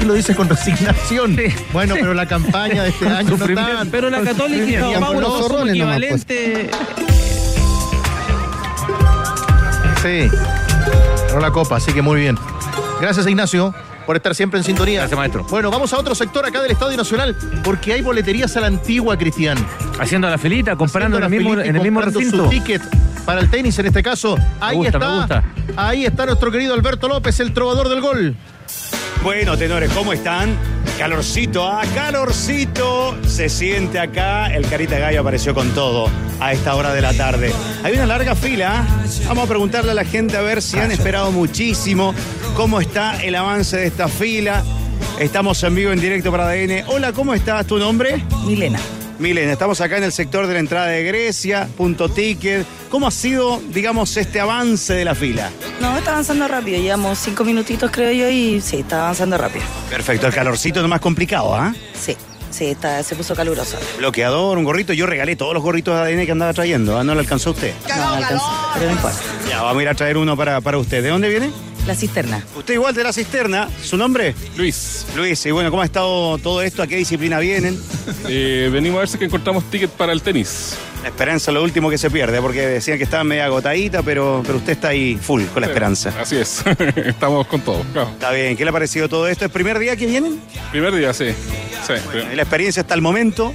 [0.00, 1.36] Tú lo dices con resignación.
[1.36, 1.54] Sí.
[1.72, 3.84] Bueno, pero la campaña de este año no está.
[3.90, 5.70] Pero la Católica y Pablo los son pues.
[5.70, 6.70] equivalente.
[10.02, 10.30] Sí.
[11.28, 12.38] Ganó la copa, así que muy bien.
[13.00, 13.74] Gracias, Ignacio,
[14.06, 15.00] por estar siempre en sintonía.
[15.00, 15.44] Gracias, maestro.
[15.44, 19.16] Bueno, vamos a otro sector acá del Estadio Nacional, porque hay boleterías a la antigua,
[19.18, 19.58] Cristian.
[19.98, 22.44] Haciendo la filita, comprando en el mismo, y en el recinto.
[22.44, 22.82] Su ticket
[23.26, 24.38] para el tenis en este caso.
[24.60, 25.08] Ahí gusta, está.
[25.08, 25.44] me gusta.
[25.76, 28.36] Ahí está nuestro querido Alberto López, el trovador del gol.
[29.22, 30.56] Bueno, tenores, ¿cómo están?
[30.96, 33.16] Calorcito, ah, calorcito.
[33.26, 34.54] Se siente acá.
[34.54, 36.08] El Carita Gallo apareció con todo
[36.40, 37.52] a esta hora de la tarde.
[37.82, 38.86] Hay una larga fila.
[39.26, 42.14] Vamos a preguntarle a la gente a ver si han esperado muchísimo.
[42.54, 44.62] ¿Cómo está el avance de esta fila?
[45.18, 46.84] Estamos en vivo, en directo para ADN.
[46.86, 47.66] Hola, ¿cómo estás?
[47.66, 48.22] ¿Tu nombre?
[48.46, 48.78] Milena.
[49.18, 52.66] Milena, estamos acá en el sector de la entrada de Grecia, punto ticket.
[52.90, 55.50] ¿Cómo ha sido, digamos, este avance de la fila?
[55.80, 56.78] No, está avanzando rápido.
[56.78, 59.64] Llevamos cinco minutitos, creo yo, y sí, está avanzando rápido.
[59.88, 61.74] Perfecto, el calorcito es lo más complicado, ¿ah?
[61.98, 62.14] Sí,
[62.50, 63.78] sí, está, se puso caluroso.
[63.98, 64.92] Bloqueador, un gorrito.
[64.92, 66.98] Yo regalé todos los gorritos de ADN que andaba trayendo.
[66.98, 67.04] ¿ah?
[67.04, 67.72] ¿No lo alcanzó usted?
[67.88, 69.18] No, no alcanzó, pero no importa.
[69.48, 71.02] Ya, vamos a ir a traer uno para, para usted.
[71.02, 71.50] ¿De dónde viene?
[71.86, 72.42] La cisterna.
[72.56, 73.68] Usted igual de la cisterna.
[73.80, 74.34] ¿Su nombre?
[74.56, 76.82] Luis, Luis, y bueno, ¿cómo ha estado todo esto?
[76.82, 77.80] ¿A qué disciplina vienen?
[78.28, 80.76] eh, venimos a ver si que encontramos ticket para el tenis.
[81.02, 84.42] La esperanza es lo último que se pierde, porque decían que estaba media agotadita, pero,
[84.44, 86.12] pero usted está ahí full con la esperanza.
[86.20, 86.64] Así es,
[86.96, 87.84] estamos con todo.
[87.92, 88.10] claro.
[88.10, 89.44] Está bien, ¿qué le ha parecido todo esto?
[89.44, 90.40] ¿Es primer día que vienen?
[90.72, 91.26] Primer día, sí.
[91.86, 91.92] sí.
[92.32, 93.54] ¿Y la experiencia hasta el momento?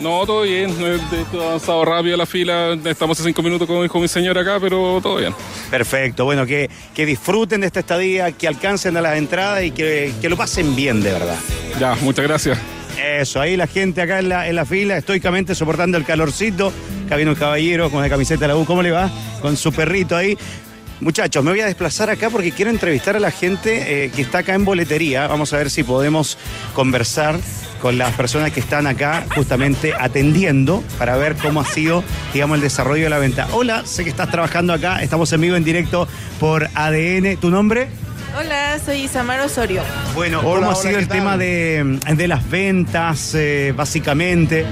[0.00, 0.98] No, todo bien, de-
[1.30, 4.98] todo avanzado rápido la fila, estamos hace cinco minutos con, con mi señora acá, pero
[5.02, 5.34] todo bien.
[5.70, 10.12] Perfecto, bueno, que, que disfruten de esta estadía, que alcancen a las entradas y que,
[10.20, 11.36] que lo pasen bien, de verdad.
[11.78, 12.58] Ya, muchas gracias.
[13.18, 16.72] Eso, ahí la gente acá en la, en la fila, estoicamente soportando el calorcito.
[17.06, 19.10] Acá viene un caballero con la camiseta de la U, ¿cómo le va?
[19.42, 20.36] Con su perrito ahí.
[21.00, 24.38] Muchachos, me voy a desplazar acá porque quiero entrevistar a la gente eh, que está
[24.38, 25.26] acá en boletería.
[25.28, 26.36] Vamos a ver si podemos
[26.74, 27.36] conversar
[27.80, 32.60] con las personas que están acá justamente atendiendo para ver cómo ha sido, digamos, el
[32.60, 33.48] desarrollo de la venta.
[33.52, 36.06] Hola, sé que estás trabajando acá, estamos en vivo en directo
[36.38, 37.38] por ADN.
[37.38, 37.88] ¿Tu nombre?
[38.38, 39.82] Hola, soy Isamar Osorio.
[40.14, 41.16] Bueno, Hola, ¿cómo ha hola, sido ¿qué el tal?
[41.18, 44.66] tema de, de las ventas, eh, básicamente?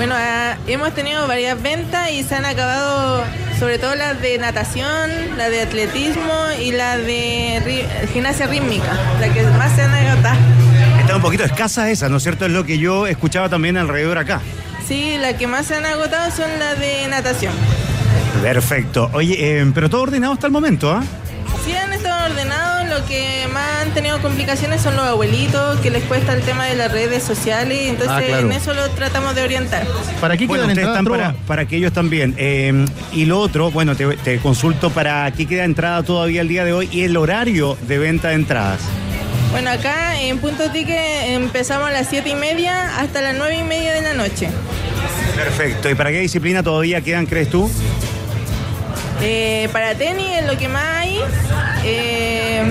[0.00, 3.22] Bueno, ah, hemos tenido varias ventas y se han acabado
[3.58, 9.42] sobre todo las de natación, la de atletismo y la de gimnasia rítmica, la que
[9.42, 10.38] más se han agotado.
[11.00, 12.46] Está un poquito escasa esa, ¿no es cierto?
[12.46, 14.40] Es lo que yo escuchaba también alrededor acá.
[14.88, 17.52] Sí, la que más se han agotado son las de natación.
[18.40, 19.10] Perfecto.
[19.12, 21.04] Oye, eh, pero todo ordenado hasta el momento, ¿ah?
[21.62, 26.02] Sí han estado ordenados, lo que más han tenido complicaciones son los abuelitos, que les
[26.04, 28.46] cuesta el tema de las redes sociales, entonces Ah, claro.
[28.46, 29.86] en eso lo tratamos de orientar.
[30.20, 32.34] ¿Para qué Bueno, quedan entradas, están para, que ellos también.
[32.36, 36.64] Eh, y lo otro, bueno, te, te consulto para qué queda entrada todavía el día
[36.64, 38.80] de hoy y el horario de venta de entradas.
[39.52, 40.96] Bueno, acá en Punto Ticket
[41.28, 44.48] empezamos a las 7 y media hasta las 9 y media de la noche.
[45.36, 45.88] Perfecto.
[45.90, 47.70] ¿Y para qué disciplina todavía quedan, crees tú?
[49.22, 51.20] Eh, para tenis lo que más hay.
[51.84, 52.62] Eh,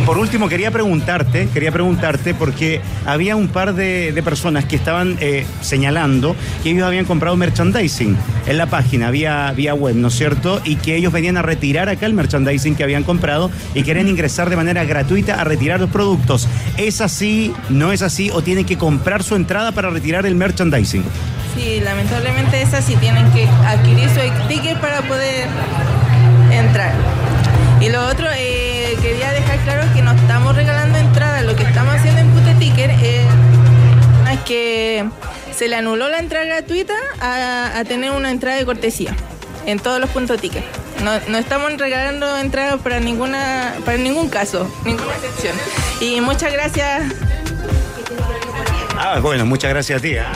[0.00, 4.74] Y por último, quería preguntarte, quería preguntarte, porque había un par de, de personas que
[4.76, 10.08] estaban eh, señalando que ellos habían comprado merchandising en la página, vía, vía web, ¿no
[10.08, 10.62] es cierto?
[10.64, 14.48] Y que ellos venían a retirar acá el merchandising que habían comprado y querían ingresar
[14.48, 16.48] de manera gratuita a retirar los productos.
[16.78, 17.52] ¿Es así?
[17.68, 18.30] ¿No es así?
[18.30, 21.04] ¿O tienen que comprar su entrada para retirar el merchandising?
[21.54, 22.96] sí, lamentablemente es así.
[22.96, 25.46] Tienen que adquirir su ticket para poder
[26.50, 26.94] entrar.
[34.50, 35.04] Que
[35.56, 39.14] se le anuló la entrada gratuita a, tener una entrada de cortesía
[39.64, 40.64] en todos los puntos ticket.
[41.04, 45.56] No, estamos regalando entradas para ninguna, para ningún caso, ninguna excepción.
[46.00, 47.12] Y muchas gracias.
[48.98, 50.16] Ah, bueno, muchas gracias a ti.
[50.16, 50.32] ¿ah?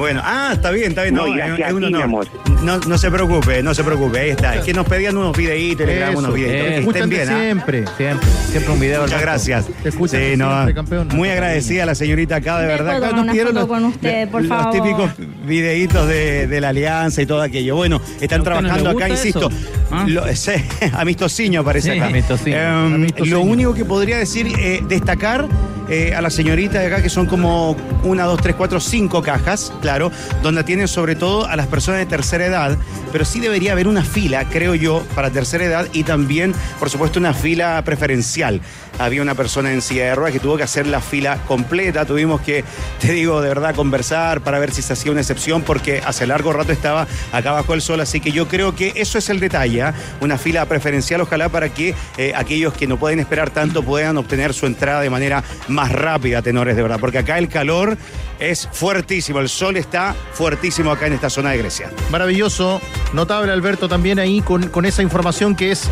[0.00, 1.14] Bueno, ah, está bien, está bien.
[1.14, 2.26] No, No, gracias a uno ti, no, mi amor.
[2.62, 4.56] No, no se preocupe, no se preocupe, ahí está.
[4.56, 6.78] Es que nos pedían unos videitos, le grabamos unos videitos.
[6.78, 7.38] escuchan estén bien, ¿ah?
[7.38, 7.84] siempre.
[7.98, 9.02] Siempre, siempre un video.
[9.02, 9.30] Muchas Alberto.
[9.30, 9.66] gracias.
[9.82, 11.08] Te Sí, no, campeón.
[11.14, 12.96] Muy agradecida a la señorita acá, de Me verdad.
[12.96, 14.72] Acá nos pidieron los, con usted, por los favor.
[14.72, 15.10] típicos
[15.46, 17.76] videitos de, de la alianza y todo aquello.
[17.76, 19.50] Bueno, están trabajando acá, insisto.
[19.90, 20.06] ¿Ah?
[20.08, 20.24] Lo-
[20.94, 22.06] amistosiño parece Sí, acá.
[22.08, 22.56] amistosiño.
[22.56, 23.36] Em, Amistosiño.
[23.36, 25.46] Lo único que podría decir, eh, destacar
[25.90, 29.72] eh, a la señorita de acá, que son como una, dos, tres, cuatro, cinco cajas,
[29.80, 30.10] claro,
[30.42, 32.78] donde atienden sobre todo a las personas de tercera edad,
[33.12, 37.18] pero sí debería haber una fila, creo yo, para tercera edad y también, por supuesto,
[37.18, 38.60] una fila preferencial.
[39.00, 42.42] Había una persona en silla de ruedas que tuvo que hacer la fila completa, tuvimos
[42.42, 42.64] que,
[43.00, 46.52] te digo, de verdad, conversar para ver si se hacía una excepción, porque hace largo
[46.52, 49.80] rato estaba acá bajo el sol, así que yo creo que eso es el detalle,
[49.80, 49.94] ¿ah?
[50.20, 54.52] una fila preferencial, ojalá para que eh, aquellos que no pueden esperar tanto puedan obtener
[54.52, 57.96] su entrada de manera más rápida, tenores, de verdad, porque acá el calor
[58.38, 61.90] es fuertísimo, el sol está fuertísimo acá en esta zona de Grecia.
[62.10, 62.82] Maravilloso,
[63.14, 65.88] notable Alberto también ahí con, con esa información que es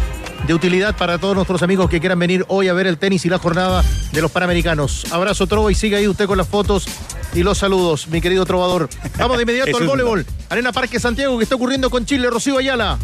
[0.46, 3.28] de utilidad para todos nuestros amigos que quieran venir hoy a ver el tenis y
[3.28, 5.04] la jornada de los Panamericanos.
[5.12, 6.86] Abrazo Trovo y sigue ahí usted con las fotos
[7.34, 8.88] y los saludos, mi querido trovador.
[9.18, 10.26] Vamos de inmediato al voleibol.
[10.48, 12.98] Arena Parque Santiago que está ocurriendo con Chile, Rocío Ayala.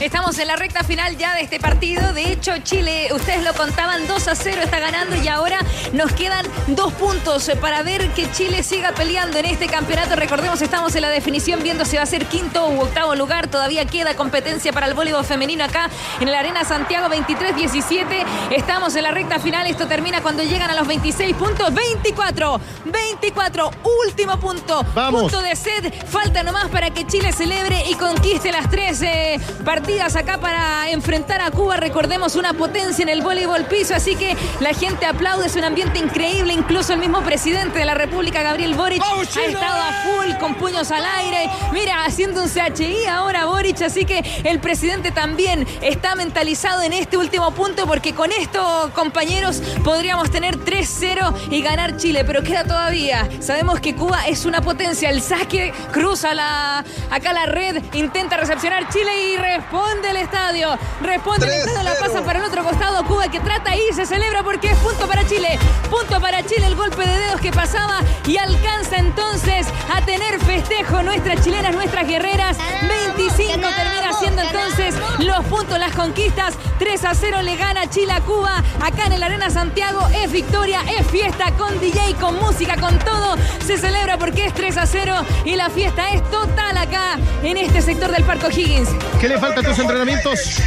[0.00, 2.12] Estamos en la recta final ya de este partido.
[2.12, 5.58] De hecho, Chile, ustedes lo contaban, 2 a 0 está ganando y ahora
[5.92, 10.14] nos quedan dos puntos para ver que Chile siga peleando en este campeonato.
[10.14, 13.48] Recordemos, estamos en la definición viendo si va a ser quinto u octavo lugar.
[13.48, 15.90] Todavía queda competencia para el voleibol femenino acá
[16.20, 18.24] en la Arena Santiago 23-17.
[18.52, 19.66] Estamos en la recta final.
[19.66, 21.74] Esto termina cuando llegan a los 26 puntos.
[21.74, 23.70] 24, 24,
[24.06, 24.86] último punto.
[24.94, 25.22] Vamos.
[25.22, 25.92] Punto de sed.
[26.06, 29.40] Falta nomás para que Chile celebre y conquiste las tres eh,
[29.88, 31.78] partidas acá para enfrentar a Cuba.
[31.78, 35.98] Recordemos una potencia en el voleibol piso, así que la gente aplaude, es un ambiente
[35.98, 36.52] increíble.
[36.52, 40.90] Incluso el mismo presidente de la República, Gabriel Boric, ha estado a full con puños
[40.90, 41.48] al aire.
[41.72, 47.16] Mira, haciendo un CHI ahora Boric, así que el presidente también está mentalizado en este
[47.16, 53.26] último punto porque con esto, compañeros, podríamos tener 3-0 y ganar Chile, pero queda todavía.
[53.40, 55.08] Sabemos que Cuba es una potencia.
[55.08, 59.77] El saque cruza la, acá la red, intenta recepcionar Chile y responde
[60.10, 60.78] el estadio.
[61.00, 63.04] Responde el estadio, la pasa para el otro costado.
[63.04, 65.58] Cuba que trata y se celebra porque es punto para Chile.
[65.90, 71.02] Punto para Chile, el golpe de dedos que pasaba y alcanza entonces a tener festejo
[71.02, 72.56] nuestras chilenas, nuestras guerreras.
[72.88, 76.54] 25 termina siendo entonces los puntos, las conquistas.
[76.78, 80.06] 3 a 0 le gana Chile a Cuba acá en el Arena Santiago.
[80.22, 83.36] Es victoria, es fiesta con DJ, con música, con todo.
[83.66, 85.14] Se celebra porque es 3 a 0
[85.44, 88.88] y la fiesta es total acá en este sector del Parque Higgins.
[89.20, 90.60] ¿Qué le falta a tus entrenamientos?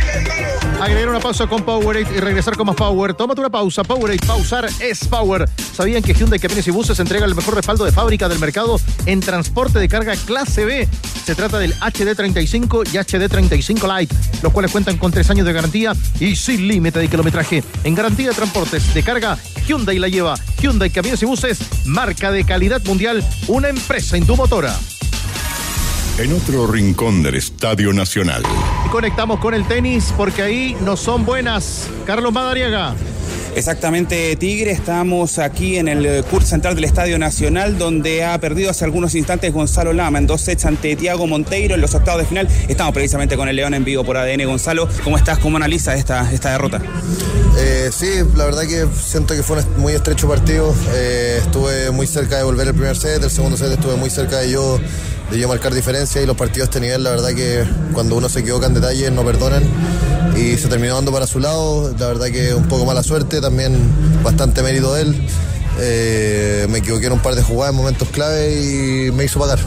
[0.81, 3.13] Agregar una pausa con Powerade y regresar con más Power.
[3.13, 3.83] Tómate una pausa.
[3.83, 5.47] Powerade, pausar es Power.
[5.75, 9.19] ¿Sabían que Hyundai Camiones y Buses entrega el mejor respaldo de fábrica del mercado en
[9.19, 10.87] transporte de carga clase B?
[11.23, 15.93] Se trata del HD35 y HD35 Lite, los cuales cuentan con tres años de garantía
[16.19, 17.63] y sin límite de kilometraje.
[17.83, 20.33] En garantía de transportes de carga, Hyundai la lleva.
[20.59, 24.75] Hyundai Camiones y Buses, marca de calidad mundial, una empresa indumotora.
[26.17, 28.43] En otro rincón del Estadio Nacional.
[28.85, 31.87] Y conectamos con el tenis porque ahí no son buenas.
[32.05, 32.95] Carlos Madariaga.
[33.55, 34.71] Exactamente, Tigre.
[34.71, 39.51] Estamos aquí en el curso central del Estadio Nacional, donde ha perdido hace algunos instantes
[39.51, 42.47] Gonzalo Lama en dos sets ante Tiago Monteiro en los octavos de final.
[42.67, 44.45] Estamos precisamente con el León en vivo por ADN.
[44.45, 45.39] Gonzalo, ¿cómo estás?
[45.39, 46.81] ¿Cómo analizas esta, esta derrota?
[47.57, 50.73] Eh, sí, la verdad que siento que fue un muy estrecho partido.
[50.93, 54.37] Eh, estuve muy cerca de volver el primer set, el segundo set estuve muy cerca
[54.37, 54.79] de yo,
[55.31, 57.63] de yo marcar diferencia y los partidos de este nivel, la verdad que
[57.93, 59.63] cuando uno se equivoca en detalles no perdonan
[60.35, 61.93] y se terminó dando para su lado.
[61.97, 63.77] La verdad que un poco mala suerte, también
[64.23, 65.27] bastante mérito de él.
[65.83, 69.59] Eh, me equivoqué en un par de jugadas en momentos clave y me hizo pagar.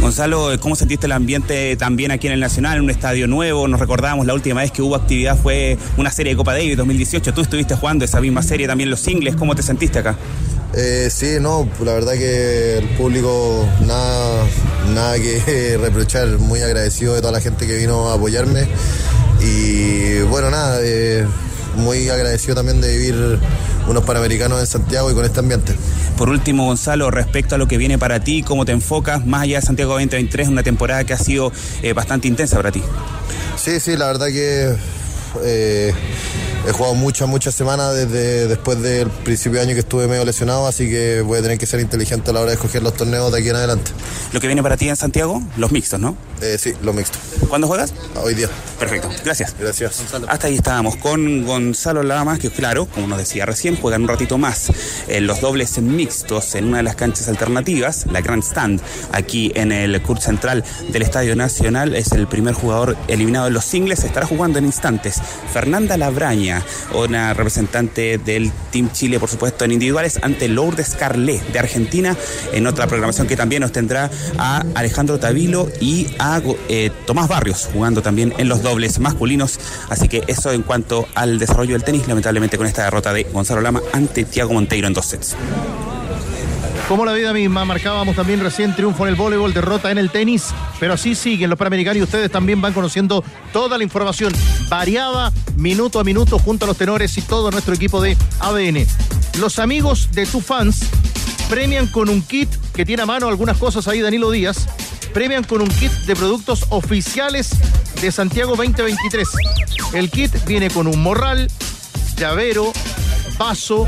[0.00, 3.66] Gonzalo, ¿cómo sentiste el ambiente también aquí en el Nacional, en un estadio nuevo?
[3.68, 7.32] Nos recordábamos la última vez que hubo actividad fue una serie de Copa Davis 2018.
[7.32, 9.36] Tú estuviste jugando esa misma serie, también los singles.
[9.36, 10.16] ¿Cómo te sentiste acá?
[10.74, 14.44] Eh, sí, no, la verdad que el público nada,
[14.94, 18.66] nada que reprochar, muy agradecido de toda la gente que vino a apoyarme
[19.40, 21.26] y bueno, nada, eh,
[21.76, 23.38] muy agradecido también de vivir
[23.88, 25.74] unos Panamericanos en Santiago y con este ambiente.
[26.16, 29.60] Por último, Gonzalo, respecto a lo que viene para ti, ¿cómo te enfocas más allá
[29.60, 31.52] de Santiago 2023, una temporada que ha sido
[31.82, 32.82] eh, bastante intensa para ti?
[33.56, 34.74] Sí, sí, la verdad que
[35.42, 35.94] eh,
[36.66, 40.66] he jugado muchas, muchas semanas desde después del principio de año que estuve medio lesionado,
[40.66, 43.32] así que voy a tener que ser inteligente a la hora de escoger los torneos
[43.32, 43.90] de aquí en adelante.
[44.32, 46.16] Lo que viene para ti en Santiago, los mixtos, ¿no?
[46.40, 47.20] Eh, sí, los mixtos.
[47.48, 47.94] ¿Cuándo juegas?
[48.22, 48.48] Hoy día.
[48.78, 49.54] Perfecto, gracias.
[49.58, 50.02] Gracias.
[50.28, 54.38] Hasta ahí estábamos con Gonzalo Lamas, que claro, como nos decía recién, juegan un ratito
[54.38, 54.72] más
[55.08, 58.80] en los dobles mixtos en una de las canchas alternativas, la Grand Stand,
[59.12, 61.94] aquí en el Court Central del Estadio Nacional.
[61.94, 65.20] Es el primer jugador eliminado en los singles, estará jugando en instantes.
[65.52, 66.51] Fernanda Labraña,
[66.94, 72.16] una representante del Team Chile, por supuesto, en individuales, ante Lourdes Carlé de Argentina,
[72.52, 77.68] en otra programación que también nos tendrá a Alejandro Tavilo y a eh, Tomás Barrios,
[77.72, 79.58] jugando también en los dobles masculinos.
[79.88, 83.60] Así que eso en cuanto al desarrollo del tenis, lamentablemente con esta derrota de Gonzalo
[83.60, 85.36] Lama ante Tiago Monteiro en dos sets.
[86.88, 90.48] Como la vida misma, marcábamos también recién triunfo en el voleibol, derrota en el tenis,
[90.78, 94.32] pero así siguen los panamericanos y ustedes también van conociendo toda la información
[94.68, 98.86] variada, minuto a minuto, junto a los tenores y todo nuestro equipo de ADN.
[99.38, 100.80] Los amigos de tu fans
[101.48, 104.66] premian con un kit que tiene a mano algunas cosas ahí Danilo Díaz,
[105.14, 107.50] premian con un kit de productos oficiales
[108.00, 109.28] de Santiago 2023.
[109.94, 111.48] El kit viene con un morral,
[112.16, 112.72] llavero,
[113.38, 113.86] vaso,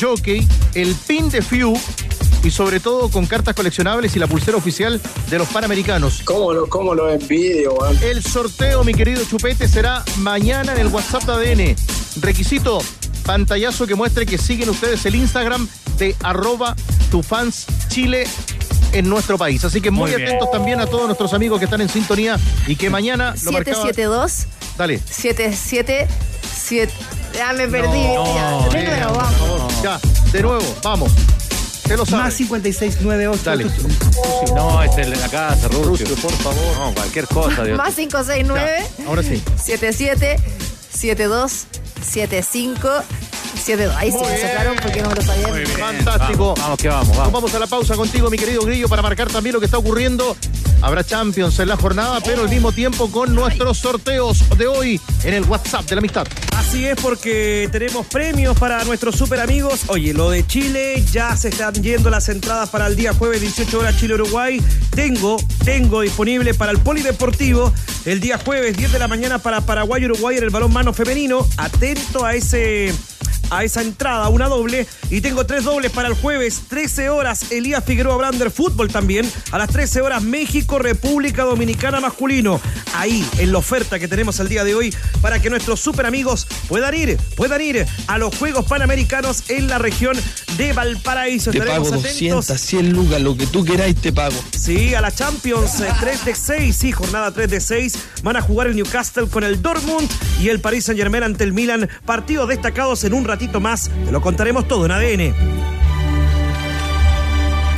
[0.00, 1.78] jockey, el pin de Few
[2.42, 6.22] y sobre todo con cartas coleccionables y la pulsera oficial de los Panamericanos.
[6.24, 7.98] ¿Cómo lo, cómo lo envidio, weón?
[8.02, 11.76] El sorteo, mi querido Chupete, será mañana en el WhatsApp de ADN.
[12.20, 12.82] Requisito,
[13.24, 15.68] pantallazo que muestre que siguen ustedes el Instagram
[15.98, 16.74] de arroba
[17.10, 18.26] tufanschile
[18.92, 19.64] en nuestro país.
[19.64, 22.90] Así que muy, atentos también a todos nuestros amigos que están en sintonía y que
[22.90, 23.86] mañana lo marcaba...
[23.86, 24.98] 772 Dale.
[24.98, 26.92] 777
[27.34, 28.02] Ya me perdí.
[28.14, 28.68] No, ya.
[28.70, 29.82] De nuevo, vamos.
[29.82, 30.00] Ya,
[30.32, 31.12] de nuevo, vamos.
[31.84, 32.24] Te lo sabes.
[32.24, 33.42] Más 5698.
[33.44, 33.66] Dale.
[34.54, 36.06] No, es el de la casa, Rucio.
[36.16, 36.76] por favor.
[36.76, 37.76] No, cualquier cosa, Dios.
[37.76, 39.42] Más 569 Ahora sí.
[39.62, 40.36] 77
[40.92, 41.66] 72
[42.10, 42.88] 75
[43.64, 43.96] 72.
[43.96, 44.46] Ahí sí Muy me bien.
[44.48, 45.48] soplaron porque no me lo sabía.
[45.78, 46.54] Fantástico.
[46.54, 47.32] Vamos, vamos, que vamos, Nos vamos.
[47.32, 50.36] vamos a la pausa contigo, mi querido Grillo, para marcar también lo que está ocurriendo
[50.82, 55.34] Habrá Champions en la jornada, pero al mismo tiempo con nuestros sorteos de hoy en
[55.34, 56.26] el WhatsApp de la amistad.
[56.56, 59.82] Así es porque tenemos premios para nuestros super amigos.
[59.86, 63.78] Oye, lo de Chile, ya se están yendo las entradas para el día jueves 18
[63.78, 64.60] horas Chile-Uruguay.
[64.90, 67.72] Tengo, tengo disponible para el Polideportivo
[68.04, 71.46] el día jueves 10 de la mañana para Paraguay-Uruguay en el balón mano femenino.
[71.56, 72.92] Atento a ese
[73.52, 74.86] a esa entrada, una doble.
[75.10, 79.30] Y tengo tres dobles para el jueves, 13 horas, Elías Figueroa Brander Fútbol también.
[79.50, 82.60] A las 13 horas, México, República Dominicana masculino.
[82.94, 86.46] Ahí, en la oferta que tenemos el día de hoy, para que nuestros super amigos
[86.66, 90.16] puedan ir, puedan ir a los Juegos Panamericanos en la región
[90.56, 91.50] de Valparaíso.
[91.50, 92.46] Te Estaremos pago atentos.
[92.46, 94.42] 200, 100 lucas, lo que tú queráis te pago.
[94.58, 97.98] Sí, a la Champions eh, 3 de 6, sí, jornada 3 de 6.
[98.22, 100.08] Van a jugar el Newcastle con el Dortmund
[100.40, 101.88] y el Paris Saint Germain ante el Milan.
[102.06, 103.90] Partidos destacados en un ratito más.
[104.04, 105.34] Te lo contaremos todo en ADN.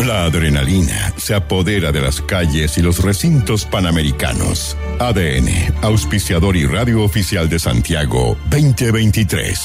[0.06, 4.76] La adrenalina se apodera de las calles y los recintos panamericanos.
[4.98, 5.48] ADN,
[5.82, 9.60] auspiciador y radio oficial de Santiago 2023.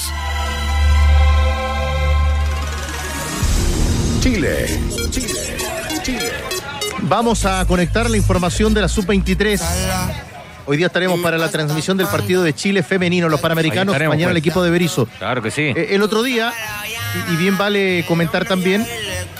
[4.21, 4.65] Chile.
[7.03, 10.28] Vamos a conectar la información de la Sub-23.
[10.70, 14.28] Hoy día estaremos para la transmisión del partido de Chile femenino, los panamericanos, mañana el
[14.34, 14.38] pues.
[14.38, 15.07] equipo de Berizzo.
[15.17, 15.63] Claro que sí.
[15.63, 16.53] Eh, el otro día,
[17.28, 18.86] y, y bien vale comentar también,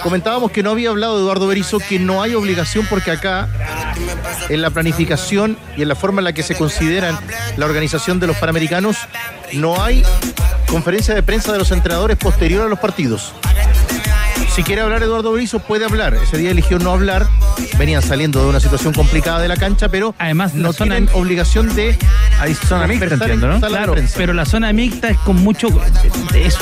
[0.02, 3.48] comentábamos que no había hablado Eduardo Berizzo, que no hay obligación porque acá,
[4.50, 7.16] en la planificación y en la forma en la que se consideran
[7.58, 8.98] la organización de los panamericanos,
[9.54, 10.02] no hay
[10.66, 13.34] conferencia de prensa de los entrenadores posterior a los partidos.
[14.60, 16.16] Si quiere hablar Eduardo Berizzo, puede hablar.
[16.16, 17.30] Ese día eligió no hablar.
[17.78, 21.74] Venían saliendo de una situación complicada de la cancha, pero Además, no zona- tienen obligación
[21.78, 21.98] de
[22.42, 23.62] Hay zona mixta, entiendo, ¿no?
[23.62, 25.70] Claro, pero la zona mixta es con mucho
[26.34, 26.60] de eso.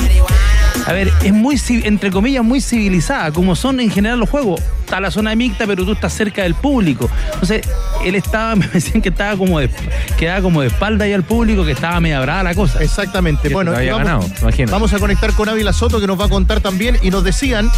[0.85, 4.61] A ver, es muy, entre comillas, muy civilizada, como son en general los juegos.
[4.81, 7.09] Está la zona mixta, pero tú estás cerca del público.
[7.33, 7.67] Entonces,
[8.05, 9.69] él estaba, me decían que estaba como de,
[10.17, 12.81] quedaba como de espalda ahí al público, que estaba media brava la cosa.
[12.81, 13.49] Exactamente.
[13.49, 14.71] Bueno, había vamos, ganado, imagínate.
[14.71, 17.69] vamos a conectar con Ávila Soto que nos va a contar también y nos decían,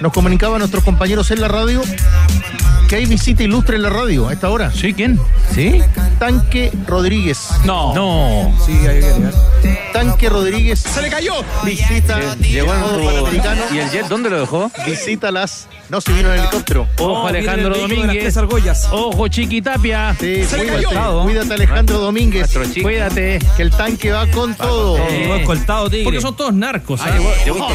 [0.00, 1.82] nos comunicaban nuestros compañeros en la radio
[2.88, 4.70] que hay visita ilustre en la radio a esta hora.
[4.70, 4.94] ¿Sí?
[4.94, 5.18] ¿Quién?
[5.52, 5.80] ¿Sí?
[6.18, 7.48] Tanque Rodríguez.
[7.64, 7.94] No.
[7.94, 8.52] No.
[8.64, 9.30] Sí, ahí viene.
[9.92, 10.80] Tanque Rodríguez.
[10.80, 11.34] ¡Se le cayó!
[11.64, 13.62] Visita Llegó modo tu- panamericano.
[13.72, 14.70] ¿Y el jet dónde lo dejó?
[14.86, 15.68] Visita las.
[15.88, 16.88] No, se vino en helicóptero.
[16.98, 18.36] Ojo, Oh, viene Alejandro el Domínguez.
[18.36, 18.88] argollas.
[18.90, 20.16] Ojo, Chiquitapia.
[20.18, 21.22] Sí, Se le cuídate, cayó.
[21.22, 22.58] cuídate, Alejandro Domínguez.
[22.82, 23.38] Cuídate.
[23.56, 24.96] Que el tanque va con todo.
[24.98, 26.04] Eh, Llegó escoltado, tigre.
[26.04, 27.00] Porque son todos narcos.
[27.02, 27.16] Ah, ¿ah?
[27.16, 27.68] llegó, llegó.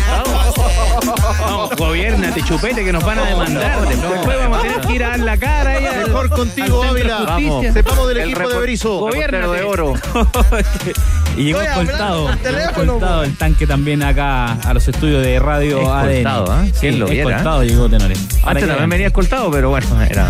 [1.47, 3.87] No, gobiernate, chupete, que nos van a demandar.
[3.87, 7.17] Después vamos a tener que ir a dar la cara ahí al- Mejor contigo, Ávila.
[7.27, 7.73] Justicia.
[7.73, 8.99] Sepamos del El equipo de Berizo.
[8.99, 9.47] Gobiernate.
[9.47, 9.93] de oro.
[11.37, 16.65] Y llegó escoltado, escoltado el tanque también acá a los estudios de radio Escoltado, ADN.
[16.65, 16.71] ¿eh?
[16.73, 18.19] Sí, ¿Quién lo viera, escoltado llegó Tenores.
[18.43, 20.29] Antes también venía escoltado, pero bueno, era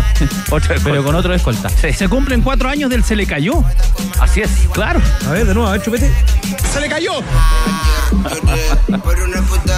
[0.50, 1.68] otro Pero con otro escolta.
[1.70, 3.64] Se cumplen cuatro años del Se le cayó.
[4.20, 4.50] Así es.
[4.72, 5.00] Claro.
[5.26, 6.10] A ver, de nuevo, a ver, chupete.
[6.72, 7.14] ¡Se le cayó!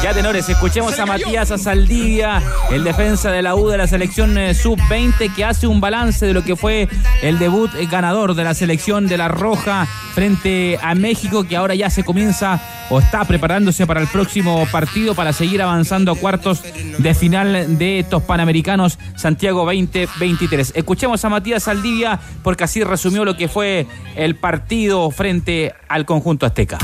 [0.02, 4.52] Ya, tenores, escuchemos a Matías Azaldivia, el defensa de la U de la selección eh,
[4.54, 6.88] sub-20, que hace un balance de lo que fue
[7.22, 11.90] el debut eh, de la selección de la Roja frente a México, que ahora ya
[11.90, 16.62] se comienza o está preparándose para el próximo partido para seguir avanzando a cuartos
[16.96, 20.74] de final de estos Panamericanos Santiago 2023.
[20.76, 26.46] Escuchemos a Matías Saldivia porque así resumió lo que fue el partido frente al conjunto
[26.46, 26.78] azteca.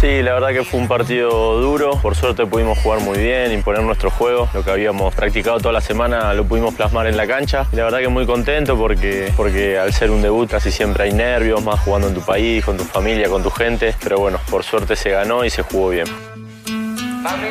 [0.00, 1.90] Sí, la verdad que fue un partido duro.
[2.00, 4.48] Por suerte pudimos jugar muy bien, imponer nuestro juego.
[4.54, 7.66] Lo que habíamos practicado toda la semana lo pudimos plasmar en la cancha.
[7.70, 11.12] Y la verdad que muy contento porque, porque al ser un debut casi siempre hay
[11.12, 13.94] nervios, más jugando en tu país, con tu familia, con tu gente.
[14.02, 16.06] Pero bueno, por suerte se ganó y se jugó bien.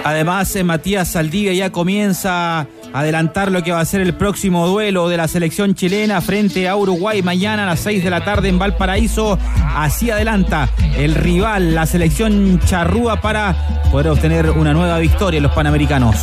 [0.03, 5.09] Además, eh, Matías Saldivia ya comienza adelantar lo que va a ser el próximo duelo
[5.09, 8.59] de la selección chilena frente a Uruguay mañana a las 6 de la tarde en
[8.59, 9.37] Valparaíso.
[9.75, 13.55] Así adelanta el rival, la selección charrúa, para
[13.91, 16.15] poder obtener una nueva victoria en los Panamericanos.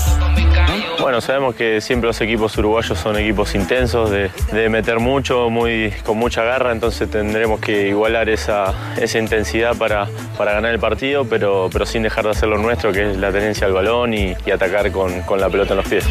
[1.01, 5.93] Bueno, sabemos que siempre los equipos uruguayos son equipos intensos, de, de meter mucho, muy,
[6.05, 11.25] con mucha garra, entonces tendremos que igualar esa, esa intensidad para, para ganar el partido,
[11.25, 14.35] pero, pero sin dejar de hacer lo nuestro, que es la tenencia del balón y,
[14.45, 16.05] y atacar con, con la pelota en los pies.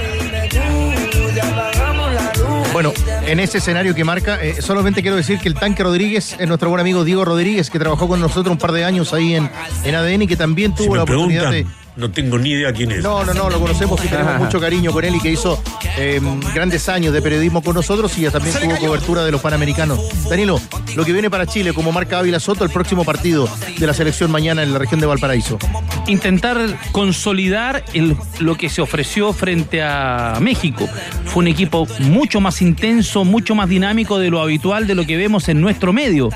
[2.72, 2.92] Bueno,
[3.26, 6.70] en ese escenario que marca, eh, solamente quiero decir que el tanque Rodríguez es nuestro
[6.70, 9.50] buen amigo Diego Rodríguez, que trabajó con nosotros un par de años ahí en,
[9.84, 11.66] en ADN y que también tuvo la oportunidad de,
[11.98, 13.02] No tengo ni idea quién es.
[13.04, 15.62] No, no, no, lo conocemos y tenemos mucho cariño con él y que hizo
[15.98, 16.20] eh,
[16.54, 20.00] grandes años de periodismo con nosotros y ya también tuvo cobertura de los Panamericanos.
[20.30, 20.60] Danilo,
[20.98, 24.30] lo que viene para Chile, como marca Ávila Soto, el próximo partido de la selección
[24.30, 25.58] mañana en la región de Valparaíso.
[26.08, 26.58] intentar
[26.92, 30.88] consolidar el- lo que se ofreció frente a México.
[31.26, 35.18] Fue un equipo mucho más intenso, mucho más dinámico de lo habitual de lo que
[35.18, 36.30] vemos en nuestro medio.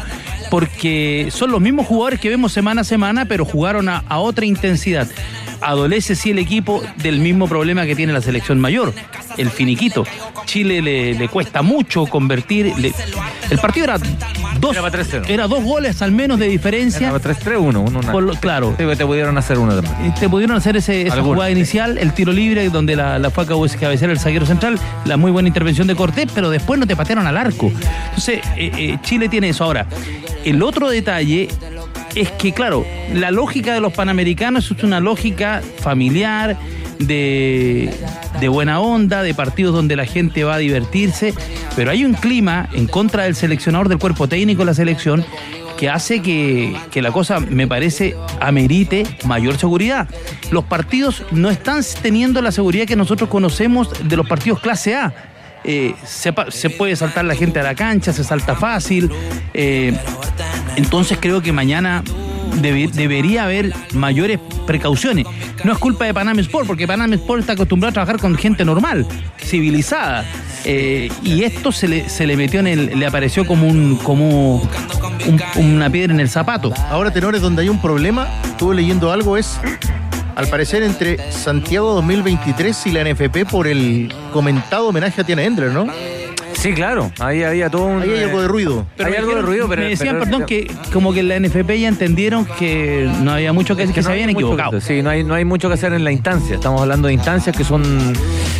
[0.49, 4.45] Porque son los mismos jugadores que vemos semana a semana, pero jugaron a, a otra
[4.45, 5.07] intensidad.
[5.61, 8.93] Adolece sí el equipo del mismo problema que tiene la selección mayor,
[9.37, 10.05] el finiquito.
[10.45, 12.73] Chile le, le cuesta mucho convertir.
[12.77, 12.93] le-
[13.49, 13.97] el partido era
[14.59, 14.75] dos,
[15.27, 17.11] era dos goles al menos de diferencia.
[17.13, 18.75] 3-3-1, uno, una- Por lo- claro.
[18.77, 20.11] Sí, te pudieron hacer uno también.
[20.11, 23.29] Eh, Te pudieron hacer ese, esa Algunos, jugada inicial, el tiro libre, donde la, la
[23.29, 26.85] fue a cabecear el zaguero central, la muy buena intervención de Cortés, pero después no
[26.87, 27.71] te patearon al arco.
[28.09, 29.63] Entonces, eh, eh, Chile tiene eso.
[29.63, 29.87] Ahora,
[30.45, 31.47] el otro detalle
[32.15, 36.57] es que, claro, la lógica de los panamericanos es una lógica familiar,
[36.99, 37.89] de,
[38.39, 41.33] de buena onda, de partidos donde la gente va a divertirse,
[41.75, 45.25] pero hay un clima en contra del seleccionador del cuerpo técnico de la selección
[45.77, 50.09] que hace que, que la cosa, me parece, amerite mayor seguridad.
[50.51, 55.13] Los partidos no están teniendo la seguridad que nosotros conocemos de los partidos clase A.
[55.63, 56.31] Eh, se,
[56.69, 59.09] puede saltar la gente a la cancha, se salta fácil.
[59.53, 59.93] eh,
[60.75, 62.03] entonces creo que mañana
[62.61, 65.25] debe- debería haber mayores precauciones.
[65.65, 68.63] No es culpa de Panam Sport, porque Panam Sport está acostumbrado a trabajar con gente
[68.63, 69.05] normal,
[69.43, 70.23] civilizada.
[70.65, 74.55] Eh, y esto se le, se le metió en el, le apareció como un, como
[75.27, 76.73] un- una piedra en el zapato.
[76.89, 79.59] Ahora, tenores, donde hay un problema, estuve leyendo algo, es
[80.39, 85.69] al parecer entre Santiago 2023 y la NFP por el comentado homenaje a Tiana Endler,
[85.71, 85.85] ¿no?
[86.53, 87.11] Sí, claro.
[87.19, 88.01] Ahí había todo un.
[88.01, 88.85] Ahí hay algo de ruido.
[88.97, 89.81] hay me algo de ruido, pero.
[89.81, 93.51] Me decían, pero- perdón, que como que en la NFP ya entendieron que no había
[93.51, 94.79] mucho que, Es que, que se habían hay mucho equivocado.
[94.81, 96.55] sí, no hay, no hay mucho que hacer en la instancia.
[96.55, 97.83] Estamos hablando de instancias que son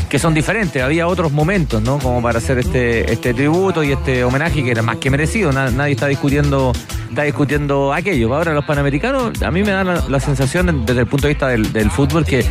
[0.09, 0.81] que son diferentes.
[0.81, 1.99] Había otros momentos, ¿no?
[1.99, 5.51] Como para hacer este este tributo y este homenaje que era más que merecido.
[5.51, 6.73] Na- nadie está discutiendo
[7.09, 8.33] está discutiendo aquello.
[8.33, 11.91] Ahora los panamericanos, a mí me da la, sensación desde el punto de vista del,
[11.91, 12.45] fútbol que,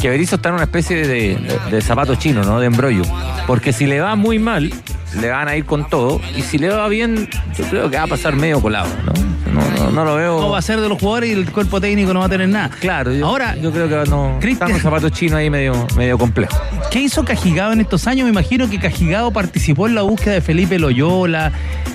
[0.00, 1.38] que Berizzo está en una especie de,
[1.70, 2.60] de, zapato chino, ¿no?
[2.60, 3.02] De embrollo.
[3.46, 4.72] Porque si le va muy mal,
[5.20, 6.20] le van a ir con todo.
[6.36, 10.04] Y si le va bien, yo creo que va a pasar medio colado, no, no
[10.04, 10.40] lo veo.
[10.40, 12.48] No va a ser de los jugadores y el cuerpo técnico no va a tener
[12.48, 12.70] nada.
[12.80, 14.38] Claro, yo, Ahora, yo creo que no.
[14.42, 16.58] Están los zapatos chinos ahí medio, medio complejos.
[16.90, 18.24] ¿Qué hizo Cajigado en estos años?
[18.24, 21.52] Me imagino que Cajigado participó en la búsqueda de Felipe Loyola,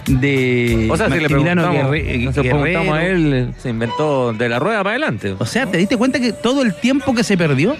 [0.07, 4.79] de O sea, si le preguntamos, Guerre- preguntamos a él, se inventó de la rueda
[4.79, 5.35] para adelante.
[5.37, 7.75] O sea, ¿te diste cuenta que todo el tiempo que se perdió?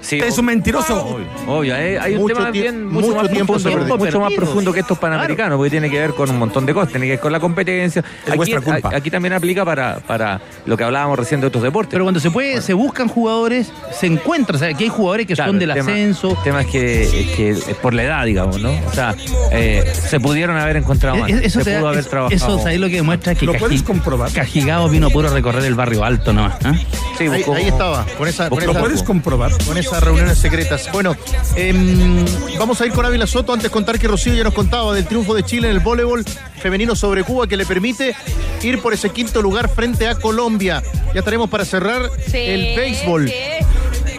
[0.00, 1.04] Sí, es un mentiroso.
[1.04, 4.32] Obvio, obvio, hay, hay un Mucho tema bien mucho, mucho más, tiempo profundo, mucho más
[4.32, 7.12] profundo que estos panamericanos, porque tiene que ver con un montón de cosas, tiene que
[7.12, 8.02] ver con la competencia.
[8.26, 8.90] Es vuestra culpa.
[8.92, 11.92] a- aquí también aplica para, para lo que hablábamos recién de otros deportes.
[11.92, 14.56] Pero cuando se puede, se buscan jugadores, se encuentran.
[14.56, 16.30] O sea, que hay jugadores que Claro, son del el tema- ascenso.
[16.30, 18.70] El tema es que, es que es por la edad, digamos, ¿no?
[18.86, 19.14] O sea,
[19.50, 21.28] eh, se pudieron haber encontrado más.
[21.30, 22.36] Eh, Eso, se pudo haber eso, trabajado.
[22.36, 23.34] eso ¿sabes lo que demuestra?
[23.34, 24.30] Que ¿Lo puedes comprobar?
[24.32, 26.54] Cajigado vino puro a recorrer el barrio alto nomás.
[26.64, 26.72] ¿ah?
[27.18, 29.50] Sí, Ahí, ahí estaba, con esa, con ¿Lo esa- puedes comprobar?
[29.66, 30.90] con esas reuniones secretas.
[30.92, 31.16] Bueno,
[31.56, 32.24] em,
[32.58, 33.52] vamos a ir con Ávila Soto.
[33.52, 36.24] Antes contar que Rocío ya nos contaba del triunfo de Chile en el voleibol
[36.60, 38.14] femenino sobre Cuba que le permite
[38.62, 40.82] ir por ese quinto lugar frente a Colombia.
[41.14, 43.30] Ya estaremos para cerrar el béisbol.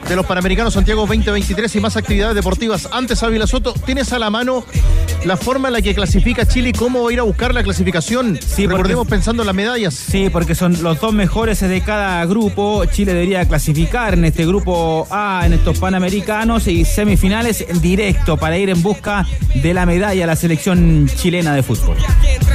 [0.10, 2.89] De los Panamericanos Santiago 2023 y más actividades deportivas.
[2.91, 4.66] Antes, Ávila Soto, ¿tienes a la mano
[5.24, 7.62] la forma en la que clasifica Chile y cómo va a ir a buscar la
[7.62, 8.39] clasificación?
[8.41, 9.93] Sí, porque- Recordemos pensando en las medallas.
[9.93, 12.86] Sí, porque son los dos mejores de cada grupo.
[12.86, 18.72] Chile debería clasificar en este grupo A, en estos panamericanos y semifinales directo para ir
[18.72, 21.97] en busca de la medalla a la selección chilena de fútbol.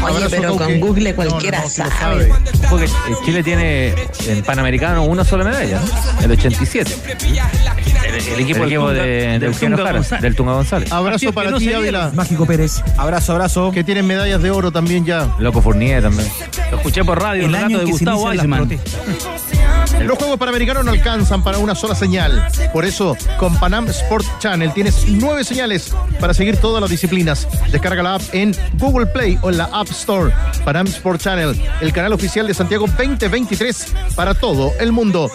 [0.02, 2.32] Oye, Abrazo, pero con Google cualquiera no, no, sabe.
[2.68, 2.88] Porque
[3.24, 3.94] Chile tiene
[4.26, 6.24] en Panamericano una sola medalla, ¿no?
[6.24, 6.92] El 87.
[8.04, 10.22] El, el El equipo, equipo del Tunga- de, de del Eugenio Tunga Jara, González.
[10.22, 10.92] del Tunga González.
[10.92, 12.10] Abrazo para no ti, Ávila.
[12.14, 12.82] Mágico Pérez.
[12.96, 13.70] Abrazo, abrazo.
[13.72, 15.28] Que tienen medallas de oro también ya.
[15.38, 16.28] Loco Fournier también.
[16.70, 19.53] Lo escuché por radio, el El año de Gustavo protestas.
[20.00, 22.46] Los Juegos Panamericanos no alcanzan para una sola señal.
[22.72, 27.48] Por eso, con Panam Sport Channel tienes nueve señales para seguir todas las disciplinas.
[27.70, 30.32] Descarga la app en Google Play o en la App Store.
[30.64, 35.30] Panam Sport Channel, el canal oficial de Santiago 2023 para todo el mundo.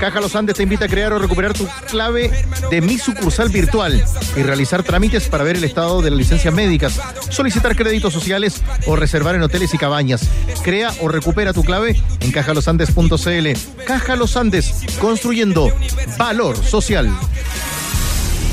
[0.00, 2.30] Caja Los Andes te invita a crear o recuperar tu clave
[2.70, 4.04] de mi sucursal virtual
[4.36, 7.00] y realizar trámites para ver el estado de las licencias médicas,
[7.30, 10.28] solicitar créditos sociales o reservar en hoteles y cabañas.
[10.62, 13.45] Crea o recupera tu clave en cajalosandes.cl.
[13.86, 15.70] Caja Los Andes, construyendo
[16.18, 17.08] valor social.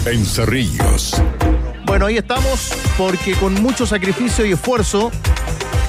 [0.06, 1.16] En Cerrillos,
[1.86, 5.12] Bueno, ahí estamos porque con mucho sacrificio y esfuerzo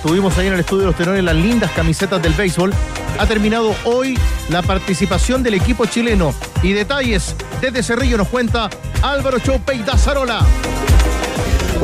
[0.02, 2.72] tuvimos ahí en el estudio de los tenores las lindas camisetas del béisbol.
[3.18, 4.18] Ha terminado hoy
[4.50, 6.34] la participación del equipo chileno.
[6.62, 8.70] Y detalles desde Cerrillo nos cuenta
[9.02, 10.40] Álvaro Chope y Dazarola.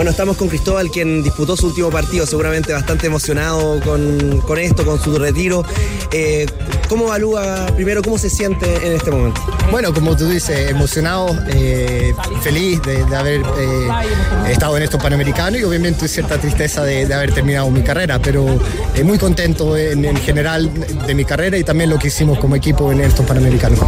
[0.00, 4.82] Bueno, estamos con Cristóbal, quien disputó su último partido, seguramente bastante emocionado con, con esto,
[4.86, 5.62] con su retiro.
[6.10, 6.46] Eh,
[6.88, 9.42] ¿Cómo evalúa primero, cómo se siente en este momento?
[9.70, 13.88] Bueno, como tú dices, emocionado, eh, feliz de, de haber eh,
[14.48, 18.58] estado en estos Panamericanos y obviamente cierta tristeza de, de haber terminado mi carrera, pero
[19.04, 20.70] muy contento en, en general
[21.06, 23.78] de mi carrera y también lo que hicimos como equipo en estos Panamericanos.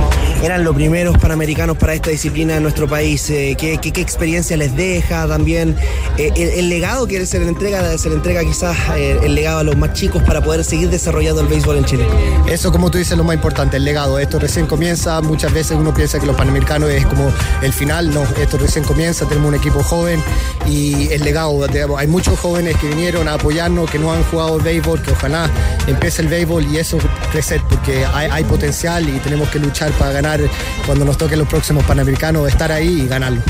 [0.43, 3.25] Eran los primeros panamericanos para esta disciplina en nuestro país.
[3.27, 5.75] ¿qué, qué, qué experiencia les deja también?
[6.19, 9.61] Eh, el, el legado que se le entrega, se le entrega quizás eh, el legado
[9.61, 12.07] a los más chicos para poder seguir desarrollando el béisbol en Chile.
[12.47, 14.19] Eso, como tú dices, es lo más importante, el legado.
[14.19, 17.33] Esto recién comienza, muchas veces uno piensa que los Panamericanos es como
[17.63, 20.23] el final, no, esto recién comienza, tenemos un equipo joven
[20.67, 24.59] y el legado, digamos, hay muchos jóvenes que vinieron a apoyarnos, que no han jugado
[24.59, 25.51] béisbol, que ojalá
[25.87, 26.99] empiece el béisbol y eso
[27.31, 30.41] crecer, porque hay, hay potencial y tenemos que luchar para ganar
[30.87, 33.41] cuando nos toquen los próximos Panamericanos, estar ahí y ganarlo.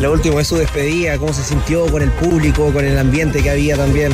[0.00, 3.50] Lo último es su despedida, cómo se sintió con el público, con el ambiente que
[3.50, 4.12] había también.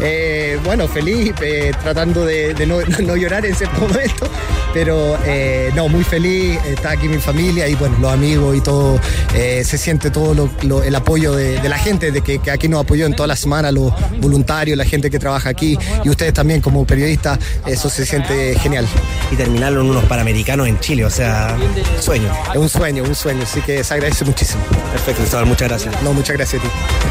[0.00, 4.26] Eh, bueno, feliz, eh, tratando de, de no, no llorar en cierto momento,
[4.72, 8.98] pero eh, no, muy feliz, está aquí mi familia y bueno, los amigos y todo,
[9.32, 12.68] se siente todo lo- lo- el apoyo de, de la gente, de que, que aquí
[12.68, 16.32] nos apoyó en toda la semana, los voluntarios, la gente que trabaja aquí y ustedes
[16.34, 18.86] también como periodistas, eso se siente genial.
[19.30, 21.56] Y terminarlo en unos Panamericanos en Chile, o sea,
[22.00, 22.30] sueño.
[22.52, 24.62] Es un sueño, un sueño, así que se agradece muchísimo.
[24.92, 26.02] Perfecto, Cristóbal, muchas gracias.
[26.02, 26.70] No, muchas gracias a ti.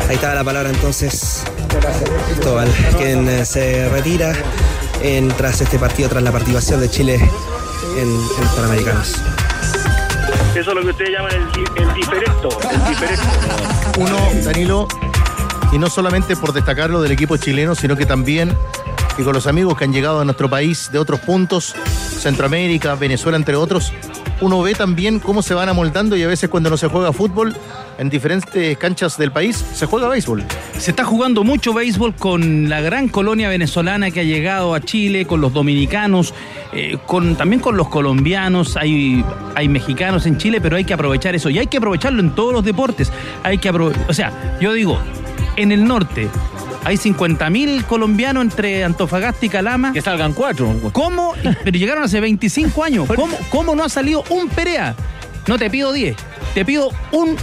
[0.09, 1.43] Ahí estaba la palabra entonces,
[2.27, 4.33] Cristóbal, quien eh, se retira
[5.01, 9.15] en, tras este partido, tras la participación de Chile en, en los Panamericanos.
[10.55, 12.49] Eso es lo que ustedes llaman el, el diferesto.
[12.71, 13.25] El diferesto.
[13.97, 14.87] Uno, Danilo,
[15.71, 18.55] y no solamente por destacarlo del equipo chileno, sino que también
[19.17, 21.75] y con los amigos que han llegado a nuestro país de otros puntos,
[22.19, 23.91] Centroamérica, Venezuela, entre otros,
[24.43, 27.55] uno ve también cómo se van amoldando y a veces cuando no se juega fútbol
[27.97, 30.43] en diferentes canchas del país, se juega béisbol.
[30.77, 35.25] Se está jugando mucho béisbol con la gran colonia venezolana que ha llegado a Chile,
[35.25, 36.33] con los dominicanos,
[36.73, 39.23] eh, con, también con los colombianos, hay,
[39.55, 42.51] hay mexicanos en Chile, pero hay que aprovechar eso y hay que aprovecharlo en todos
[42.51, 43.11] los deportes.
[43.43, 44.99] Hay que o sea, yo digo,
[45.55, 46.29] en el norte
[46.85, 49.93] hay 50.000 colombianos entre Antofagasta y Calama.
[49.93, 50.73] Que salgan cuatro.
[50.91, 51.33] ¿Cómo?
[51.63, 53.07] Pero llegaron hace 25 años.
[53.15, 54.95] ¿Cómo, cómo no ha salido un Perea?
[55.47, 56.15] No te pido 10,
[56.53, 57.35] te pido un,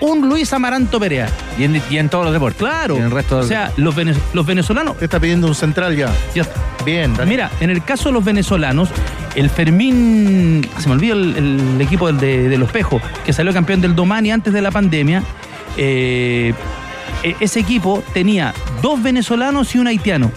[0.00, 1.28] un Luis Amaranto Perea.
[1.58, 2.58] Y en, y en todos los deportes.
[2.58, 2.94] Claro.
[2.94, 4.96] Y en el resto O sea, los, vene- los venezolanos.
[4.98, 6.10] Te está pidiendo un central ya.
[6.84, 7.30] Bien, Dani.
[7.30, 8.88] Mira, en el caso de los venezolanos,
[9.34, 10.66] el Fermín.
[10.78, 11.36] Se me olvidó el,
[11.74, 14.70] el equipo del de, de Los Pejos, que salió campeón del Domani antes de la
[14.70, 15.22] pandemia.
[15.76, 16.52] eh,
[17.22, 20.30] ese equipo tenía dos venezolanos y un haitiano.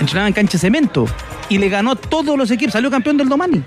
[0.00, 1.06] Entrenaban en cancha de cemento.
[1.48, 2.72] Y le ganó a todos los equipos.
[2.72, 3.62] Salió campeón del Domani.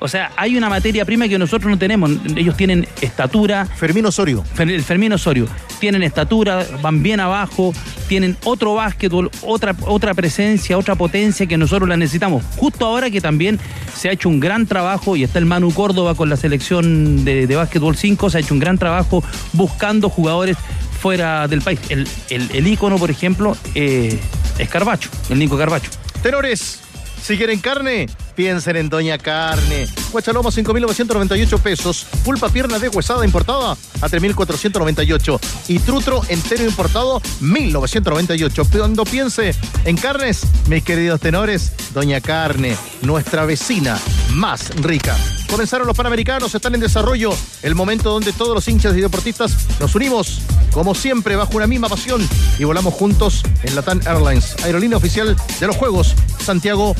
[0.00, 2.10] O sea, hay una materia prima que nosotros no tenemos.
[2.36, 3.66] Ellos tienen estatura.
[3.66, 4.44] Fermín Osorio.
[4.58, 5.46] el Fermín Osorio.
[5.80, 7.72] Tienen estatura, van bien abajo,
[8.08, 12.44] tienen otro básquetbol, otra, otra presencia, otra potencia que nosotros la necesitamos.
[12.56, 13.60] Justo ahora que también
[13.94, 17.46] se ha hecho un gran trabajo y está el Manu Córdoba con la selección de,
[17.46, 20.56] de básquetbol 5, se ha hecho un gran trabajo buscando jugadores
[20.98, 21.80] fuera del país.
[21.88, 24.18] El, el, ícono, por ejemplo, eh,
[24.58, 25.90] es Carbacho, el Nico Carbacho.
[26.22, 26.80] Tenores,
[27.22, 28.06] si quieren carne,
[28.38, 29.88] piensen en Doña Carne.
[30.12, 32.06] Guachalomo, 5.998 pesos.
[32.24, 35.40] Pulpa pierna de huesada importada a 3.498.
[35.66, 38.68] Y trutro entero importado, 1.998.
[38.70, 43.98] Cuando piense en carnes, mis queridos tenores, Doña Carne, nuestra vecina
[44.34, 45.16] más rica.
[45.50, 47.34] Comenzaron los Panamericanos, están en desarrollo.
[47.62, 51.88] El momento donde todos los hinchas y deportistas nos unimos, como siempre, bajo una misma
[51.88, 52.24] pasión
[52.56, 56.14] y volamos juntos en Latam Airlines, aerolínea oficial de los Juegos
[56.48, 56.94] Santiago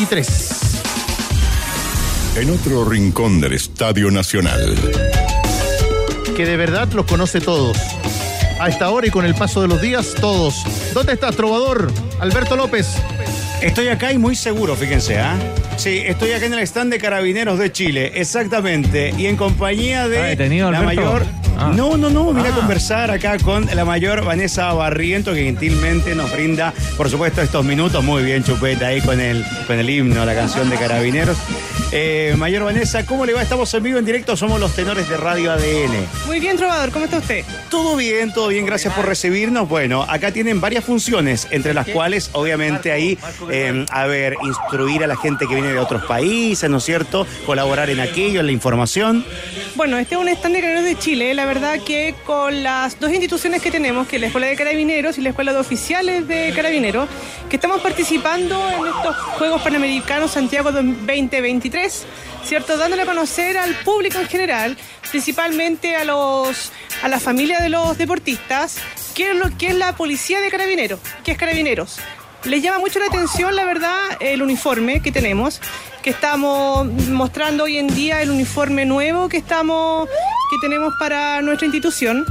[0.00, 2.36] 2023.
[2.36, 4.74] En otro rincón del Estadio Nacional.
[6.36, 7.76] Que de verdad los conoce todos.
[8.58, 10.54] A esta hora y con el paso de los días, todos.
[10.94, 11.92] ¿Dónde estás, trovador?
[12.18, 12.86] Alberto López.
[13.62, 15.36] Estoy acá y muy seguro, fíjense, ¿ah?
[15.76, 19.12] Sí, estoy acá en el stand de Carabineros de Chile, exactamente.
[19.18, 21.24] Y en compañía de ¿Está detenido, la mayor.
[21.58, 21.70] Ah.
[21.76, 22.56] No, no, no, vine a Ah.
[22.56, 28.02] conversar acá con la mayor Vanessa Barriento, que gentilmente nos brinda, por supuesto, estos minutos.
[28.02, 31.36] Muy bien, Chupeta, ahí con el, con el himno, la canción de Carabineros.
[31.92, 33.42] Eh, mayor Vanessa, ¿cómo le va?
[33.42, 36.06] Estamos en vivo, en directo, somos los tenores de Radio ADN.
[36.26, 37.44] Muy bien, trovador, ¿cómo está usted?
[37.68, 39.68] Todo bien, todo bien, gracias por recibirnos.
[39.68, 43.18] Bueno, acá tienen varias funciones, entre las cuales obviamente ahí
[43.50, 47.26] eh, a ver, instruir a la gente que viene de otros países, ¿no es cierto?
[47.44, 49.24] Colaborar en aquello, en la información.
[49.76, 51.32] Bueno, este es un stand de Carabineros de Chile.
[51.32, 55.16] La verdad que con las dos instituciones que tenemos, que es la Escuela de Carabineros
[55.16, 57.08] y la Escuela de Oficiales de Carabineros,
[57.48, 62.04] que estamos participando en estos Juegos Panamericanos Santiago 2023,
[62.44, 62.76] ¿cierto?
[62.76, 64.76] Dándole a conocer al público en general,
[65.10, 68.78] principalmente a los a la familia de los deportistas,
[69.14, 72.00] qué es lo que es la policía de Carabineros, qué es Carabineros.
[72.44, 75.60] Les llama mucho la atención, la verdad, el uniforme que tenemos,
[76.02, 81.66] que estamos mostrando hoy en día el uniforme nuevo que estamos, que tenemos para nuestra
[81.66, 82.24] institución.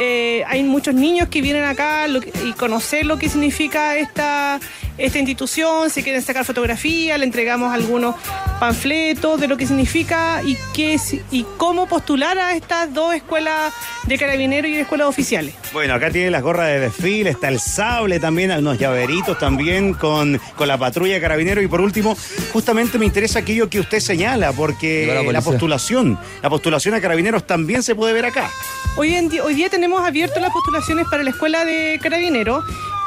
[0.00, 4.58] Eh, hay muchos niños que vienen acá y conocer lo que significa esta,
[4.96, 8.14] esta institución, se quieren sacar fotografías, le entregamos algunos
[8.60, 13.72] panfletos de lo que significa y, qué, es- y cómo postular a estas dos escuelas
[14.04, 15.54] de carabineros y de escuelas oficiales.
[15.72, 20.40] Bueno, acá tiene las gorras de desfile, está el sable también, unos llaveritos también con,
[20.56, 21.64] con la patrulla de carabineros.
[21.64, 22.16] Y por último,
[22.52, 27.82] justamente me interesa aquello que usted señala, porque la postulación, la postulación a carabineros también
[27.82, 28.48] se puede ver acá.
[28.96, 32.64] Hoy, en día, hoy día tenemos abiertas las postulaciones para la escuela de carabineros,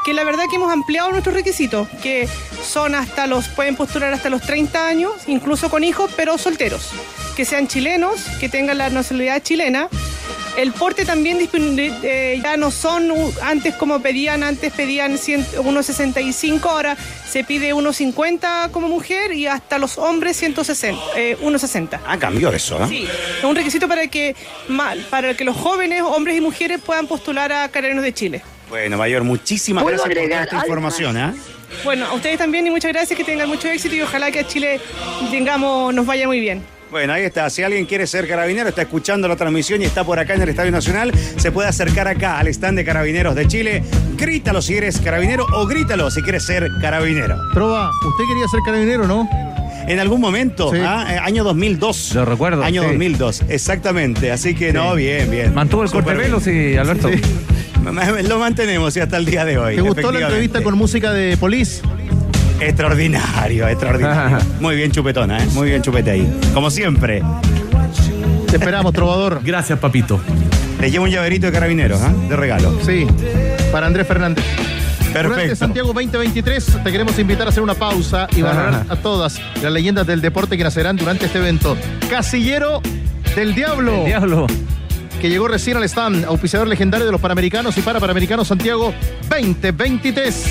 [0.08, 2.26] que la verdad que hemos ampliado nuestros requisitos, que
[2.64, 6.92] son hasta los, pueden postular hasta los 30 años, incluso con hijos, pero solteros,
[7.36, 9.90] que sean chilenos, que tengan la nacionalidad chilena.
[10.56, 16.96] El porte también eh, ya no son antes como pedían, antes pedían 100 1,65, ahora
[17.30, 22.00] se pide 1,50 como mujer y hasta los hombres 160, eh, 1,60.
[22.06, 22.88] Ah, cambió eso, ¿eh?
[22.88, 23.06] Sí,
[23.40, 24.34] es un requisito para que,
[25.10, 28.42] para que los jóvenes, hombres y mujeres, puedan postular a Carabineros de Chile.
[28.68, 31.34] Bueno, Mayor, muchísimas ¿Puedo gracias por toda esta información, ¿ah?
[31.84, 34.46] Bueno, a ustedes también y muchas gracias, que tengan mucho éxito y ojalá que a
[34.46, 34.80] Chile
[35.30, 36.62] tengamos, nos vaya muy bien.
[36.90, 37.50] Bueno, ahí está.
[37.50, 40.48] Si alguien quiere ser carabinero, está escuchando la transmisión y está por acá en el
[40.48, 43.82] Estadio Nacional, se puede acercar acá al stand de Carabineros de Chile.
[44.16, 47.36] Grítalo si eres carabinero o grítalo si quieres ser carabinero.
[47.52, 49.28] Trova, usted quería ser carabinero, ¿no?
[49.86, 51.06] En algún momento, ¿ah?
[51.10, 52.14] Eh, año 2002.
[52.14, 52.62] Lo recuerdo.
[52.62, 52.88] Año sí.
[52.88, 54.30] 2002, exactamente.
[54.32, 55.54] Así que no, bien, bien.
[55.54, 56.40] Mantuvo el corte bien.
[56.40, 57.10] sí, Alberto.
[58.28, 59.76] Lo mantenemos y hasta el día de hoy.
[59.76, 61.82] ¿Te gustó la entrevista con música de Police?
[62.60, 64.38] Extraordinario, extraordinario.
[64.60, 65.46] Muy bien chupetona, ¿eh?
[65.52, 66.40] Muy bien chupete ahí.
[66.52, 67.22] Como siempre.
[68.50, 69.40] Te esperamos, trovador.
[69.44, 70.20] Gracias, papito.
[70.80, 72.12] Le llevo un llaverito de carabineros, ¿ah?
[72.28, 72.78] De regalo.
[72.84, 73.06] Sí,
[73.70, 74.44] para Andrés Fernández.
[75.08, 75.56] Durante Perfecto.
[75.56, 80.06] Santiago 2023 te queremos invitar a hacer una pausa y valorar a todas las leyendas
[80.06, 81.76] del deporte que nacerán durante este evento.
[82.10, 82.82] Casillero
[83.34, 84.04] del Diablo.
[84.04, 84.46] Diablo.
[85.20, 88.94] Que llegó recién al stand, auspiciador legendario de los Panamericanos y para Panamericanos Santiago
[89.28, 90.44] 2023.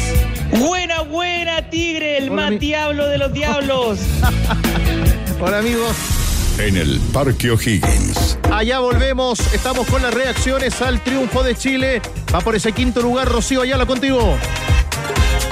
[0.60, 4.00] Buena, buena, Tigre, el más diablo de los diablos.
[5.40, 5.96] Hola amigos.
[6.60, 8.40] En el Parque O'Higgins.
[8.52, 12.02] Allá volvemos, estamos con las reacciones al triunfo de Chile.
[12.34, 14.36] Va por ese quinto lugar, Rocío Ayala contigo.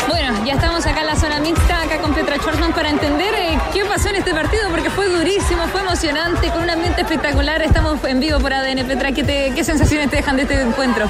[0.07, 3.57] Bueno, ya estamos acá en la zona mixta, acá con Petra Schwarzman, para entender eh,
[3.73, 7.61] qué pasó en este partido, porque fue durísimo, fue emocionante, con un ambiente espectacular.
[7.63, 8.85] Estamos en vivo por ADN.
[8.85, 11.05] Petra, ¿qué, te- qué sensaciones te dejan de este encuentro?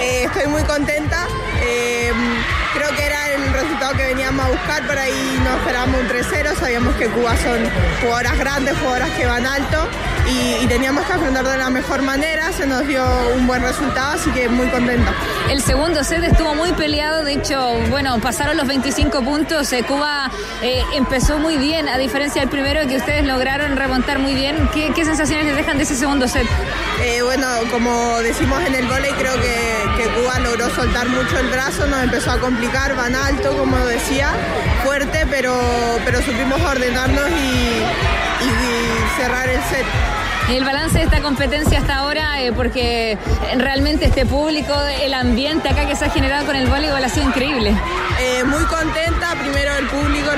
[0.00, 1.26] Eh, estoy muy contenta.
[1.62, 2.09] Eh,
[3.90, 4.86] resultado que veníamos a buscar.
[4.86, 6.54] Por ahí no esperábamos un 3-0.
[6.58, 7.58] Sabíamos que Cuba son
[8.02, 9.88] jugadoras grandes, jugadoras que van alto.
[10.28, 12.52] Y, y teníamos que afrontar de la mejor manera.
[12.52, 13.04] Se nos dio
[13.36, 15.12] un buen resultado, así que muy contenta.
[15.50, 19.72] El segundo set estuvo muy peleado, de hecho, bueno, pasaron los 25 puntos.
[19.72, 20.30] eh, Cuba
[20.62, 24.68] eh, empezó muy bien, a diferencia del primero que ustedes lograron remontar muy bien.
[24.72, 26.46] ¿Qué, qué sensaciones les dejan de ese segundo set?
[27.02, 31.86] Eh, bueno, como decimos en el vóley, creo que Cuba logró soltar mucho el brazo,
[31.86, 34.32] nos empezó a complicar, van alto, como decía,
[34.84, 35.54] fuerte, pero,
[36.04, 39.86] pero supimos ordenarnos y, y- y cerrar el set.
[40.50, 43.16] El balance de esta competencia hasta ahora, eh, porque
[43.56, 47.28] realmente este público, el ambiente acá que se ha generado con el voleibol ha sido
[47.28, 47.72] increíble.
[48.18, 50.28] Eh, muy contenta, primero el público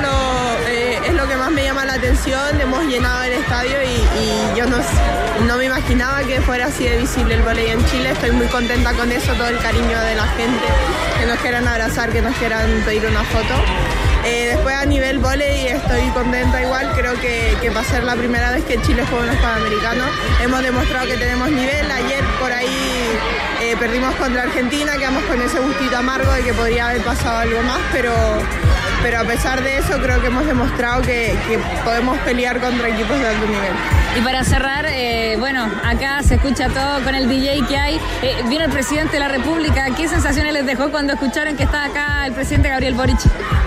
[0.68, 4.66] eh, es lo que más me llama la atención, hemos llenado el estadio y, yo
[4.66, 4.76] no,
[5.46, 8.92] no me imaginaba que fuera así de visible el voleibol en Chile, estoy muy contenta
[8.92, 10.66] con eso, todo el cariño de la gente,
[11.18, 14.11] que nos quieran abrazar, que nos quieran pedir una foto.
[14.24, 18.52] Eh, después a nivel volei estoy contenta igual, creo que, va a ser la primera
[18.52, 20.08] vez que Chile juega unos panamericanos.
[20.40, 23.18] Hemos demostrado que tenemos nivel, ayer por ahí
[23.60, 27.62] eh, perdimos contra Argentina, quedamos con ese gustito amargo de que podría haber pasado algo
[27.62, 28.12] más, pero,
[29.03, 33.18] pero a pesar de eso creo que hemos demostrado que, que podemos pelear contra equipos
[33.18, 33.72] de alto nivel.
[34.16, 38.00] Y para cerrar, eh, bueno, acá se escucha todo con el DJ que hay.
[38.22, 39.86] Eh, vino el presidente de la República.
[39.96, 43.18] ¿Qué sensaciones les dejó cuando escucharon que estaba acá el presidente Gabriel Boric?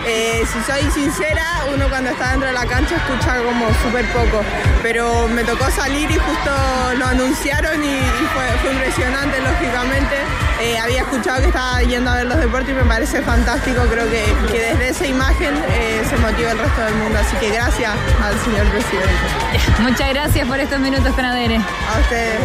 [0.08, 4.44] Eh, si soy sincera, uno cuando está dentro de la cancha escucha como súper poco,
[4.84, 6.52] pero me tocó salir y justo
[7.00, 10.45] lo anunciaron y, y fue, fue impresionante, lógicamente.
[10.62, 13.82] Eh, había escuchado que estaba yendo a ver los deportes y me parece fantástico.
[13.92, 17.20] Creo que, que desde esa imagen eh, se motiva el resto del mundo.
[17.20, 17.92] Así que gracias
[18.24, 19.82] al señor presidente.
[19.82, 21.56] Muchas gracias por estos minutos con ADN.
[21.62, 22.40] A ustedes.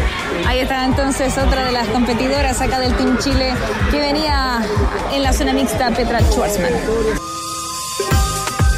[0.47, 3.55] Ahí está entonces otra de las competidoras acá del Team Chile
[3.91, 4.61] que venía
[5.13, 6.73] en la zona mixta, Petra Schwarzman.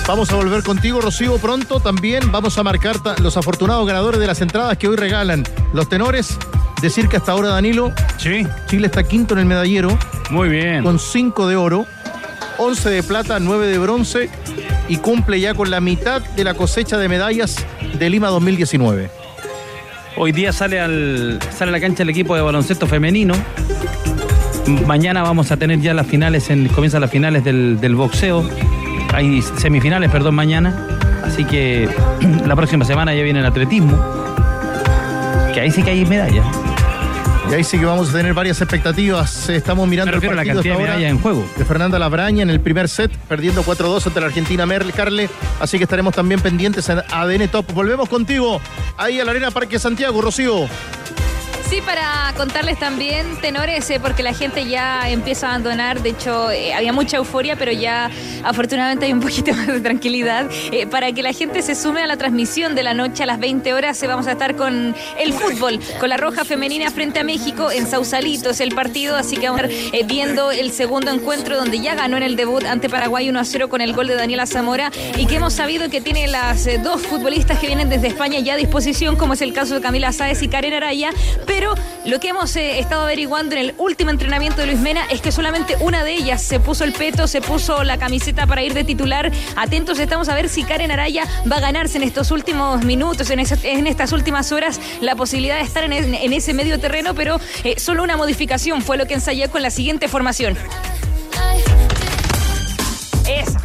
[0.07, 1.81] Vamos a volver contigo, Rocío, pronto.
[1.81, 6.37] También vamos a marcar los afortunados ganadores de las entradas que hoy regalan los tenores.
[6.83, 8.45] Decir que hasta ahora, Danilo, sí.
[8.67, 9.97] Chile está quinto en el medallero.
[10.31, 10.83] Muy bien.
[10.83, 11.87] Con 5 de oro,
[12.59, 14.29] 11 de plata, 9 de bronce
[14.89, 17.65] y cumple ya con la mitad de la cosecha de medallas
[17.97, 19.11] de Lima 2019.
[20.17, 23.35] Hoy día sale, al, sale a la cancha el equipo de baloncesto femenino.
[24.85, 28.45] Mañana vamos a tener ya las finales, en, comienzan las finales del, del boxeo.
[29.15, 30.99] Hay semifinales, perdón, mañana.
[31.25, 31.89] Así que
[32.45, 33.97] la próxima semana ya viene el atletismo.
[35.55, 36.62] Que ahí sí que hay medallas.
[37.53, 39.51] Y ahí sí que vamos a tener varias expectativas.
[39.51, 41.47] Estamos mirando a la partido cantidad de medallas en juego.
[41.59, 45.29] De Fernanda Labraña en el primer set, perdiendo 4-2 ante la Argentina Merle Carle.
[45.61, 47.71] Así que estaremos también pendientes en ADN Top.
[47.75, 48.59] Volvemos contigo
[48.97, 50.67] ahí a la Arena Parque Santiago, Rocío.
[51.73, 56.03] Sí, para contarles también, tenores, eh, porque la gente ya empieza a abandonar.
[56.03, 58.11] De hecho, eh, había mucha euforia, pero ya
[58.45, 60.51] afortunadamente hay un poquito más de tranquilidad.
[60.71, 63.39] Eh, para que la gente se sume a la transmisión de la noche a las
[63.39, 67.71] 20 horas, vamos a estar con el fútbol, con la Roja Femenina frente a México
[67.71, 68.51] en Sausalito.
[68.51, 72.19] Es el partido, así que vamos a estar viendo el segundo encuentro donde ya ganó
[72.19, 75.25] en el debut ante Paraguay 1 a 0 con el gol de Daniela Zamora y
[75.25, 79.17] que hemos sabido que tiene las dos futbolistas que vienen desde España ya a disposición,
[79.17, 81.13] como es el caso de Camila Sáez y Karen Araya,
[82.05, 85.31] lo que hemos eh, estado averiguando en el último entrenamiento de Luis Mena es que
[85.31, 88.85] solamente una de ellas se puso el peto, se puso la camiseta para ir de
[88.85, 89.31] titular.
[89.57, 93.41] Atentos estamos a ver si Karen Araya va a ganarse en estos últimos minutos, en,
[93.87, 98.03] estas últimas horas, la posibilidad de estar en, en ese medio terreno, pero eh, solo
[98.03, 100.57] una modificación fue lo que ensayé con la siguiente formación.
[103.29, 103.62] Esa.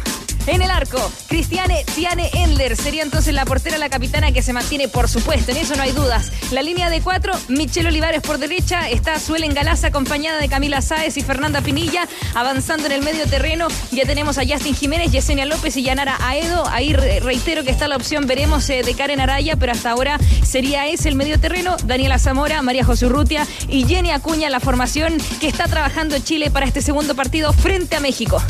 [0.48, 0.98] En el arco,
[1.28, 5.58] Cristiane Tiane Endler sería entonces la portera, la capitana que se mantiene, por supuesto, en
[5.58, 6.32] eso no hay dudas.
[6.50, 11.16] La línea de cuatro, Michelle Olivares por derecha, está Suelen Galaza acompañada de Camila Sáez
[11.18, 13.68] y Fernanda Pinilla, avanzando en el medio terreno.
[13.92, 16.66] Ya tenemos a Justin Jiménez, Yesenia López y Yanara Aedo.
[16.68, 20.18] Ahí re- reitero que está la opción, veremos eh, de Karen Araya, pero hasta ahora
[20.44, 21.76] sería ese el medio terreno.
[21.84, 26.64] Daniela Zamora, María José Urrutia y Jenny Acuña, la formación que está trabajando Chile para
[26.66, 28.42] este segundo partido frente a México.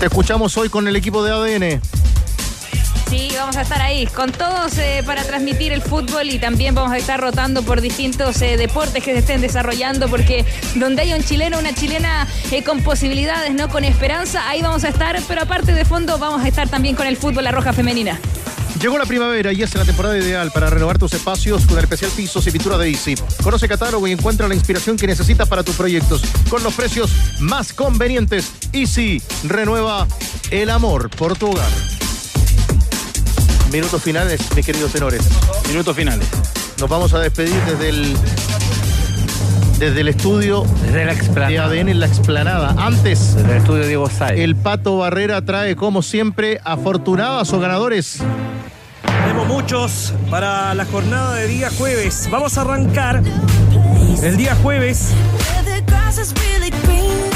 [0.00, 1.82] Te escuchamos hoy con el equipo de ADN.
[3.10, 6.92] Sí, vamos a estar ahí con todos eh, para transmitir el fútbol y también vamos
[6.92, 10.46] a estar rotando por distintos eh, deportes que se estén desarrollando porque
[10.76, 14.88] donde hay un chileno, una chilena eh, con posibilidades, no con esperanza, ahí vamos a
[14.88, 18.18] estar, pero aparte de fondo vamos a estar también con el fútbol La Roja Femenina.
[18.78, 22.10] Llegó la primavera y es la temporada ideal para renovar tus espacios con el especial
[22.16, 23.14] pisos y pintura de Easy.
[23.42, 27.10] Conoce catálogo y encuentra la inspiración que necesitas para tus proyectos con los precios
[27.40, 28.52] más convenientes.
[28.72, 30.06] Easy renueva
[30.50, 31.70] el amor por tu hogar.
[33.72, 35.22] Minutos finales, mis queridos tenores.
[35.68, 36.26] Minutos finales.
[36.78, 38.16] Nos vamos a despedir desde el
[39.80, 42.74] desde el estudio de ADN en la explanada.
[42.76, 44.38] Antes, el estudio Diego Sáez.
[44.38, 48.22] El Pato Barrera trae, como siempre, afortunadas o ganadores.
[49.30, 52.28] Tenemos muchos para la jornada de día jueves.
[52.32, 53.22] Vamos a arrancar
[54.24, 55.12] el día jueves.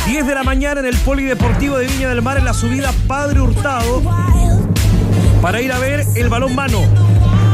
[0.05, 3.41] 10 de la mañana en el Polideportivo de Viña del Mar en la subida Padre
[3.41, 4.03] Hurtado
[5.41, 6.81] para ir a ver el balón mano.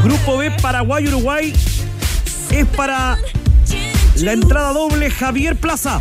[0.05, 1.53] Grupo B Paraguay-Uruguay
[2.51, 3.19] es para
[4.17, 6.01] la entrada doble Javier Plaza.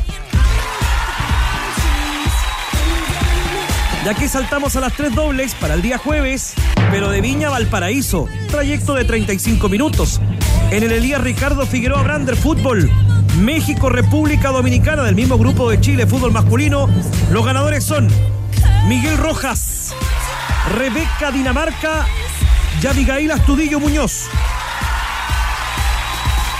[4.04, 6.54] De aquí saltamos a las tres dobles para el día jueves,
[6.90, 10.22] pero de Viña Valparaíso, trayecto de 35 minutos.
[10.72, 12.90] En el Elías Ricardo Figueroa Brander Fútbol,
[13.40, 16.88] México, República Dominicana, del mismo grupo de Chile, fútbol masculino.
[17.30, 18.08] Los ganadores son
[18.88, 19.94] Miguel Rojas,
[20.78, 22.08] Rebeca Dinamarca
[22.82, 24.30] y Abigail Astudillo Muñoz.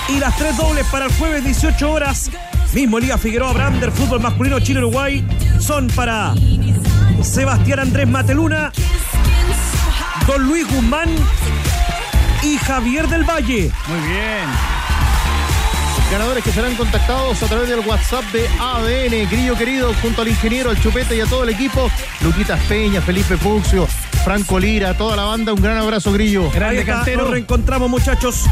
[0.10, 2.30] Y las tres dobles para el jueves 18 horas,
[2.74, 5.26] mismo Elías Figueroa Brander, fútbol masculino Chile-Uruguay,
[5.60, 6.34] son para
[7.22, 8.72] Sebastián Andrés Mateluna,
[10.28, 11.10] Don Luis Guzmán
[12.44, 13.72] y Javier del Valle.
[13.88, 14.46] Muy bien.
[16.12, 19.30] Ganadores que serán contactados a través del WhatsApp de ADN.
[19.30, 21.90] Grillo querido, junto al ingeniero, al chupete y a todo el equipo.
[22.22, 23.88] Luquitas Peña, Felipe Puxio,
[24.24, 25.54] Franco Lira, toda la banda.
[25.54, 26.50] Un gran abrazo, Grillo.
[26.62, 28.46] Ahí está, Nos reencontramos, muchachos.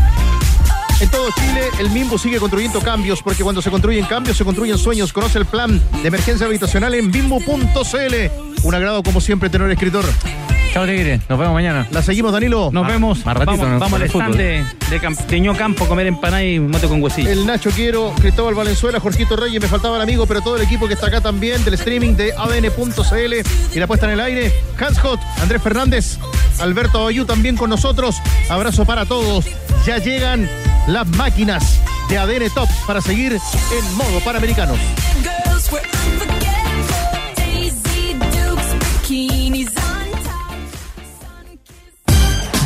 [0.99, 4.77] En todo Chile, el Mimbo sigue construyendo cambios, porque cuando se construyen cambios, se construyen
[4.77, 5.13] sueños.
[5.13, 8.46] Conoce el plan de emergencia habitacional en bimbo.cl.
[8.63, 10.05] Un agrado, como siempre, tenor escritor.
[10.73, 11.21] Chao, Tigre.
[11.29, 11.87] Nos vemos mañana.
[11.91, 12.69] La seguimos, Danilo.
[12.71, 13.25] Nos vemos.
[13.25, 13.79] más ratito, vamos, ¿no?
[13.79, 16.87] vamos al el stand de, de, Cam- de Ño Campo a comer empanada y mote
[16.87, 17.29] con huesillo.
[17.31, 20.87] El Nacho Quiero, Cristóbal Valenzuela, Jorgito Reyes, me faltaba el amigo, pero todo el equipo
[20.87, 23.33] que está acá también del streaming de ADN.cl
[23.75, 24.51] y la puesta en el aire.
[24.79, 26.17] Hans Hot, Andrés Fernández,
[26.59, 28.17] Alberto Bayú también con nosotros.
[28.49, 29.45] Abrazo para todos.
[29.85, 30.47] Ya llegan
[30.87, 31.79] las máquinas
[32.09, 34.77] de ADN Top para seguir en modo panamericanos.